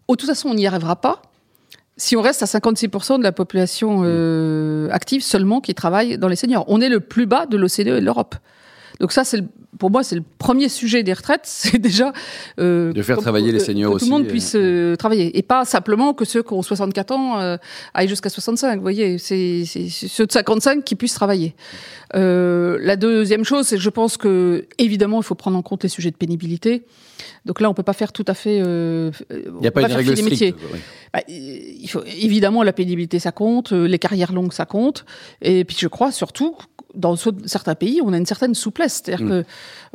de 0.09 0.15
toute 0.15 0.27
façon, 0.27 0.49
on 0.49 0.55
n'y 0.55 0.65
arrivera 0.65 0.95
pas 0.95 1.21
si 1.97 2.15
on 2.15 2.21
reste 2.21 2.41
à 2.41 2.45
56% 2.45 3.19
de 3.19 3.23
la 3.23 3.33
population 3.33 4.03
active 4.89 5.21
seulement 5.21 5.59
qui 5.59 5.75
travaille 5.75 6.17
dans 6.17 6.29
les 6.29 6.37
seniors. 6.37 6.63
On 6.69 6.79
est 6.79 6.87
le 6.87 7.01
plus 7.01 7.25
bas 7.25 7.45
de 7.45 7.57
l'OCDE 7.57 7.79
et 7.79 7.83
de 7.83 8.05
l'Europe. 8.05 8.35
Donc 8.99 9.11
ça, 9.11 9.23
c'est 9.23 9.41
pour 9.77 9.91
moi, 9.91 10.03
c'est 10.03 10.15
le 10.15 10.23
premier 10.39 10.67
sujet 10.67 11.03
des 11.03 11.13
retraites. 11.13 11.43
C'est 11.45 11.77
déjà 11.77 12.11
euh, 12.59 12.91
De 12.91 13.01
faire 13.01 13.17
travailler 13.17 13.51
les 13.53 13.61
euh, 13.61 13.65
seniors 13.65 13.93
que 13.93 13.99
tout 13.99 14.05
le 14.05 14.09
aussi, 14.09 14.11
monde 14.11 14.25
euh, 14.25 14.29
puisse 14.29 14.53
euh, 14.55 14.95
travailler 14.97 15.37
et 15.37 15.41
pas 15.41 15.63
simplement 15.63 16.13
que 16.13 16.25
ceux 16.25 16.43
qui 16.43 16.51
ont 16.53 16.61
64 16.61 17.11
ans 17.11 17.39
euh, 17.39 17.55
aillent 17.93 18.09
jusqu'à 18.09 18.27
65. 18.29 18.75
Vous 18.75 18.81
voyez, 18.81 19.17
c'est 19.17 19.63
ceux 19.65 20.25
de 20.25 20.31
55 20.31 20.83
qui 20.83 20.95
puissent 20.95 21.13
travailler. 21.13 21.55
Euh, 22.15 22.77
la 22.81 22.97
deuxième 22.97 23.45
chose, 23.45 23.67
c'est 23.67 23.77
que 23.77 23.81
je 23.81 23.89
pense 23.89 24.17
que 24.17 24.65
évidemment, 24.79 25.21
il 25.21 25.23
faut 25.23 25.35
prendre 25.35 25.57
en 25.57 25.61
compte 25.61 25.83
les 25.83 25.89
sujets 25.89 26.11
de 26.11 26.17
pénibilité. 26.17 26.83
Donc 27.45 27.61
là, 27.61 27.69
on 27.69 27.73
peut 27.73 27.83
pas 27.83 27.93
faire 27.93 28.11
tout 28.11 28.25
à 28.27 28.33
fait. 28.33 28.59
euh, 28.61 29.11
Il 29.31 29.61
n'y 29.61 29.67
a 29.67 29.71
pas 29.71 29.81
une 29.81 29.93
règle 29.93 30.09
métiers. 30.09 30.35
stricte. 30.51 30.59
oui. 30.73 30.79
Bah, 31.13 31.21
il 31.29 31.87
faut 31.89 32.03
évidemment 32.05 32.63
la 32.63 32.73
pénibilité, 32.73 33.19
ça 33.19 33.31
compte, 33.31 33.71
euh, 33.71 33.87
les 33.87 33.99
carrières 33.99 34.33
longues, 34.33 34.51
ça 34.53 34.65
compte. 34.65 35.05
Et 35.41 35.63
puis 35.63 35.77
je 35.79 35.87
crois 35.87 36.11
surtout 36.11 36.55
dans 36.95 37.15
ce- 37.15 37.29
certains 37.45 37.75
pays, 37.75 38.01
on 38.03 38.11
a 38.13 38.17
une 38.17 38.25
certaine 38.25 38.55
souplesse. 38.55 39.01
C'est-à-dire 39.03 39.25
Mm. 39.25 39.29
que 39.29 39.43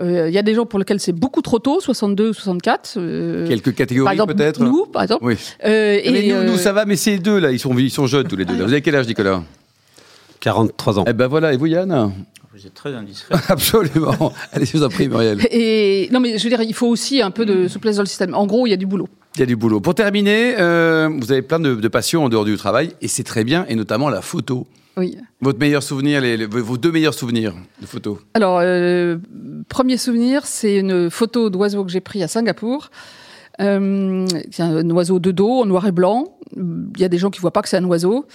euh, 0.02 0.28
il 0.28 0.34
y 0.34 0.38
a 0.38 0.42
des 0.42 0.54
gens 0.54 0.64
pour 0.66 0.78
lesquels 0.78 1.00
c'est 1.00 1.12
beaucoup 1.12 1.42
trop 1.42 1.58
tôt, 1.58 1.80
62 1.80 2.30
ou 2.30 2.32
64. 2.32 2.94
euh, 2.98 3.46
Quelques 3.48 3.74
catégories 3.74 4.16
peut-être 4.26 4.62
nous, 4.62 4.86
par 4.86 5.02
exemple. 5.02 5.24
Oui. 5.24 5.34
Euh, 5.64 5.98
Mais 6.04 6.22
nous, 6.28 6.34
euh, 6.34 6.44
nous, 6.44 6.56
ça 6.56 6.72
va, 6.72 6.84
mais 6.84 6.96
ces 6.96 7.18
deux 7.18 7.38
là, 7.38 7.50
ils 7.52 7.58
sont, 7.58 7.76
ils 7.78 7.90
sont 7.90 8.06
jeunes 8.06 8.28
tous 8.28 8.36
les 8.36 8.44
deux. 8.44 8.56
là. 8.56 8.64
Vous 8.64 8.72
avez 8.72 8.82
quel 8.82 8.94
âge, 8.96 9.06
Nicolas? 9.06 9.42
43 10.40 10.98
ans. 10.98 11.04
Eh 11.06 11.12
ben 11.12 11.26
voilà, 11.26 11.52
et 11.52 11.56
vous, 11.56 11.66
Yann? 11.66 12.12
Vous 12.52 12.66
êtes 12.66 12.74
très 12.74 12.94
indiscret. 12.94 13.34
Absolument. 13.48 14.32
Allez, 14.52 14.66
je 14.66 14.76
vous 14.76 14.84
en 14.84 14.88
prie, 14.88 15.08
Muriel. 15.08 15.40
Et 15.50 16.08
non, 16.12 16.20
mais 16.20 16.38
je 16.38 16.44
veux 16.44 16.50
dire, 16.50 16.62
il 16.62 16.74
faut 16.74 16.86
aussi 16.86 17.20
un 17.20 17.32
peu 17.32 17.44
de 17.44 17.66
souplesse 17.66 17.96
dans 17.96 18.02
le 18.02 18.06
système. 18.08 18.32
En 18.34 18.46
gros, 18.46 18.66
il 18.66 18.70
y 18.70 18.72
a 18.72 18.76
du 18.76 18.86
boulot. 18.86 19.08
Il 19.34 19.40
y 19.40 19.42
a 19.42 19.46
du 19.46 19.56
boulot. 19.56 19.80
Pour 19.80 19.94
terminer, 19.96 20.54
euh, 20.60 21.08
vous 21.20 21.32
avez 21.32 21.42
plein 21.42 21.58
de, 21.58 21.74
de 21.74 21.88
passions 21.88 22.24
en 22.24 22.28
dehors 22.28 22.44
du 22.44 22.56
travail, 22.56 22.92
et 23.02 23.08
c'est 23.08 23.24
très 23.24 23.42
bien, 23.42 23.64
et 23.68 23.74
notamment 23.74 24.08
la 24.08 24.22
photo. 24.22 24.68
Oui. 24.96 25.16
Votre 25.40 25.58
meilleur 25.58 25.82
souvenir, 25.82 26.20
les- 26.20 26.36
les- 26.36 26.46
vos 26.46 26.76
deux 26.76 26.92
meilleurs 26.92 27.14
souvenirs 27.14 27.54
de 27.80 27.86
photo 27.86 28.18
Alors, 28.34 28.60
euh, 28.62 29.16
premier 29.68 29.96
souvenir, 29.96 30.46
c'est 30.46 30.76
une 30.76 31.10
photo 31.10 31.50
d'oiseau 31.50 31.84
que 31.84 31.90
j'ai 31.90 32.00
pris 32.00 32.22
à 32.22 32.28
Singapour. 32.28 32.90
Euh, 33.60 34.26
c'est 34.50 34.62
un 34.62 34.88
oiseau 34.90 35.18
de 35.18 35.30
dos 35.30 35.60
en 35.62 35.66
noir 35.66 35.86
et 35.86 35.92
blanc. 35.92 36.36
Il 36.56 37.00
y 37.00 37.04
a 37.04 37.08
des 37.08 37.18
gens 37.18 37.30
qui 37.30 37.40
voient 37.40 37.52
pas 37.52 37.62
que 37.62 37.68
c'est 37.68 37.76
un 37.76 37.84
oiseau, 37.84 38.26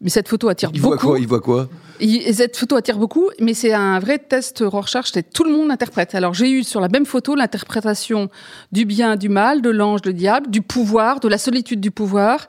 mais 0.00 0.10
cette 0.10 0.28
photo 0.28 0.48
attire 0.48 0.70
Il 0.74 0.80
voit 0.80 0.96
beaucoup. 0.96 1.08
quoi 1.08 1.18
Il 1.18 1.26
voit 1.26 1.40
quoi? 1.40 1.68
Et 2.00 2.32
cette 2.32 2.56
photo 2.56 2.76
attire 2.76 2.96
beaucoup, 2.98 3.28
mais 3.40 3.54
c'est 3.54 3.72
un 3.72 3.98
vrai 3.98 4.18
test 4.18 4.62
Rorschach. 4.64 5.06
C'est 5.12 5.32
tout 5.32 5.42
le 5.44 5.50
monde 5.50 5.70
interprète. 5.70 6.14
Alors 6.14 6.32
j'ai 6.34 6.50
eu 6.50 6.62
sur 6.62 6.80
la 6.80 6.88
même 6.88 7.06
photo 7.06 7.34
l'interprétation 7.34 8.28
du 8.72 8.84
bien, 8.84 9.16
du 9.16 9.28
mal, 9.28 9.62
de 9.62 9.70
l'ange, 9.70 10.02
du 10.02 10.14
diable, 10.14 10.48
du 10.50 10.62
pouvoir, 10.62 11.18
de 11.20 11.28
la 11.28 11.38
solitude 11.38 11.80
du 11.80 11.90
pouvoir, 11.90 12.48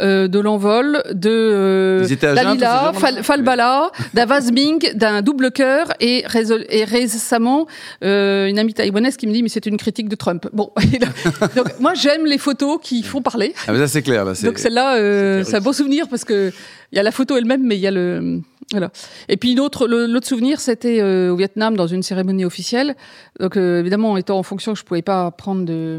euh, 0.00 0.26
de 0.28 0.38
l'envol, 0.40 1.02
de 1.12 1.30
euh, 1.30 2.06
Dalila, 2.20 2.92
Fal- 2.94 3.22
Falbala, 3.22 3.90
d'un 4.14 4.26
vase 4.26 4.50
Ming, 4.52 4.92
d'un 4.94 5.22
double 5.22 5.50
cœur, 5.52 5.92
et, 6.00 6.24
récemment 6.26 7.66
euh, 8.04 8.46
une 8.48 8.58
amie 8.58 8.74
taïwanaise 8.74 9.16
qui 9.16 9.26
me 9.26 9.32
dit 9.32 9.42
mais 9.42 9.48
c'est 9.48 9.66
une 9.66 9.76
critique 9.76 10.08
de 10.08 10.16
Trump. 10.16 10.48
Bon, 10.52 10.70
donc 11.56 11.78
moi 11.80 11.94
j'aime 11.94 12.26
les 12.26 12.38
photos 12.38 12.78
qui 12.82 13.02
font 13.02 13.22
parler. 13.22 13.54
Ah, 13.66 13.72
mais 13.72 13.78
ça, 13.78 13.88
c'est 13.88 14.02
clair. 14.02 14.24
Là, 14.24 14.32
Donc 14.42 14.58
celle-là, 14.68 14.96
euh, 14.96 15.44
C'est 15.44 15.56
un 15.56 15.60
beau 15.60 15.72
souvenir 15.72 16.08
parce 16.08 16.24
que 16.24 16.52
il 16.92 16.96
y 16.96 16.98
a 16.98 17.02
la 17.02 17.10
photo 17.10 17.36
elle-même, 17.36 17.62
mais 17.66 17.76
il 17.76 17.80
y 17.80 17.86
a 17.86 17.90
le 17.90 18.40
voilà. 18.70 18.90
Et 19.30 19.36
puis 19.38 19.52
une 19.52 19.60
autre, 19.60 19.86
le- 19.88 20.06
l'autre 20.06 20.26
souvenir, 20.26 20.60
c'était 20.60 21.00
euh, 21.00 21.30
au 21.32 21.36
Vietnam 21.36 21.74
dans 21.76 21.86
une 21.86 22.02
cérémonie 22.02 22.44
officielle. 22.44 22.96
Donc 23.40 23.56
euh, 23.56 23.80
évidemment, 23.80 24.16
étant 24.18 24.38
en 24.38 24.42
fonction, 24.42 24.74
je 24.74 24.84
pouvais 24.84 25.02
pas 25.02 25.30
prendre 25.30 25.64
de 25.64 25.98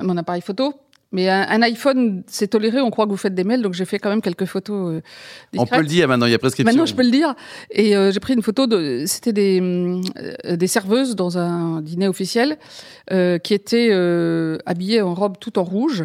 mon 0.00 0.16
appareil 0.16 0.42
photo. 0.42 0.74
Mais 1.14 1.28
un, 1.28 1.42
un 1.46 1.60
iPhone, 1.62 2.22
c'est 2.26 2.48
toléré. 2.48 2.80
On 2.80 2.90
croit 2.90 3.04
que 3.04 3.10
vous 3.10 3.18
faites 3.18 3.34
des 3.34 3.44
mails, 3.44 3.60
donc 3.60 3.74
j'ai 3.74 3.84
fait 3.84 3.98
quand 3.98 4.08
même 4.08 4.22
quelques 4.22 4.46
photos. 4.46 4.94
euh, 4.94 5.00
On 5.58 5.66
peut 5.66 5.80
le 5.80 5.86
dire 5.86 6.08
maintenant, 6.08 6.24
il 6.24 6.32
y 6.32 6.34
a 6.34 6.38
prescription. 6.38 6.72
Maintenant, 6.72 6.86
je 6.86 6.94
peux 6.94 7.02
le 7.04 7.10
dire. 7.10 7.34
Et 7.70 7.94
euh, 7.94 8.10
j'ai 8.10 8.18
pris 8.18 8.32
une 8.32 8.40
photo 8.42 8.66
de. 8.66 9.04
C'était 9.06 9.34
des 9.34 9.60
euh, 9.60 10.56
des 10.56 10.66
serveuses 10.66 11.14
dans 11.14 11.36
un 11.36 11.82
dîner 11.82 12.08
officiel 12.08 12.56
qui 13.10 13.52
étaient 13.54 13.90
habillées 14.64 15.02
en 15.02 15.12
robe 15.14 15.36
tout 15.38 15.58
en 15.58 15.64
rouge, 15.64 16.04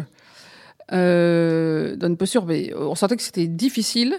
euh, 0.92 1.96
dans 1.96 2.08
une. 2.08 2.16
Mais 2.46 2.72
on 2.74 2.94
sentait 2.94 3.16
que 3.16 3.22
c'était 3.22 3.46
difficile. 3.46 4.16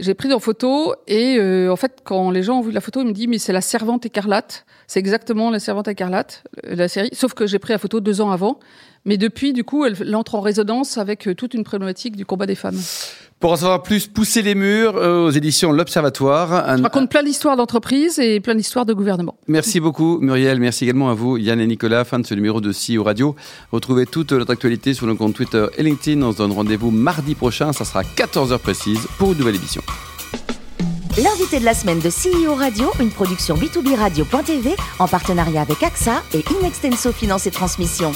J'ai 0.00 0.14
pris 0.14 0.32
en 0.32 0.38
photo 0.38 0.94
et 1.06 1.38
euh, 1.38 1.72
en 1.72 1.76
fait, 1.76 2.00
quand 2.04 2.30
les 2.30 2.42
gens 2.42 2.58
ont 2.58 2.62
vu 2.62 2.70
la 2.70 2.80
photo, 2.80 3.00
ils 3.00 3.06
me 3.06 3.12
disent 3.12 3.26
mais 3.26 3.38
c'est 3.38 3.52
la 3.52 3.60
servante 3.60 4.06
écarlate. 4.06 4.64
C'est 4.86 5.00
exactement 5.00 5.50
la 5.50 5.58
servante 5.58 5.88
écarlate, 5.88 6.44
la 6.62 6.88
série. 6.88 7.10
Sauf 7.12 7.34
que 7.34 7.46
j'ai 7.46 7.58
pris 7.58 7.72
la 7.72 7.78
photo 7.78 8.00
deux 8.00 8.20
ans 8.20 8.30
avant. 8.30 8.58
Mais 9.04 9.16
depuis, 9.16 9.52
du 9.52 9.64
coup, 9.64 9.84
elle, 9.84 9.96
elle 10.00 10.14
entre 10.14 10.34
en 10.34 10.40
résonance 10.40 10.98
avec 10.98 11.26
euh, 11.26 11.34
toute 11.34 11.54
une 11.54 11.64
problématique 11.64 12.16
du 12.16 12.26
combat 12.26 12.46
des 12.46 12.54
femmes. 12.54 12.78
Pour 13.40 13.52
en 13.52 13.56
savoir 13.56 13.82
plus, 13.84 14.08
Pousser 14.08 14.42
les 14.42 14.56
murs 14.56 14.96
euh, 14.96 15.26
aux 15.26 15.30
éditions 15.30 15.70
L'Observatoire. 15.70 16.52
Un- 16.68 16.78
Je 16.78 16.82
raconte 16.82 17.08
plein 17.08 17.22
d'histoires 17.22 17.56
d'entreprises 17.56 18.18
et 18.18 18.40
plein 18.40 18.56
d'histoires 18.56 18.84
de 18.84 18.92
gouvernement. 18.94 19.36
Merci 19.46 19.78
beaucoup 19.78 20.18
Muriel, 20.20 20.58
merci 20.58 20.84
également 20.84 21.08
à 21.08 21.14
vous 21.14 21.36
Yann 21.36 21.60
et 21.60 21.66
Nicolas, 21.68 22.04
fin 22.04 22.18
de 22.18 22.26
ce 22.26 22.34
numéro 22.34 22.60
de 22.60 22.72
CEO 22.72 23.04
Radio. 23.04 23.36
Retrouvez 23.70 24.06
toute 24.06 24.32
notre 24.32 24.50
actualité 24.52 24.92
sur 24.92 25.06
nos 25.06 25.14
comptes 25.14 25.34
Twitter 25.34 25.66
et 25.76 25.84
LinkedIn. 25.84 26.20
On 26.22 26.32
se 26.32 26.38
donne 26.38 26.50
rendez-vous 26.52 26.90
mardi 26.90 27.36
prochain, 27.36 27.72
ça 27.72 27.84
sera 27.84 28.02
14h 28.02 28.58
précise 28.58 29.06
pour 29.18 29.30
une 29.32 29.38
nouvelle 29.38 29.54
émission. 29.56 29.82
L'invité 31.16 31.60
de 31.60 31.64
la 31.64 31.74
semaine 31.74 32.00
de 32.00 32.08
CEO 32.10 32.54
Radio, 32.54 32.90
une 33.00 33.10
production 33.10 33.56
B2B 33.56 33.94
Radio.tv 33.96 34.70
en 34.98 35.06
partenariat 35.08 35.62
avec 35.62 35.82
AXA 35.82 36.22
et 36.34 36.44
Inextenso 36.60 37.12
Finance 37.12 37.46
et 37.46 37.50
Transmission. 37.52 38.12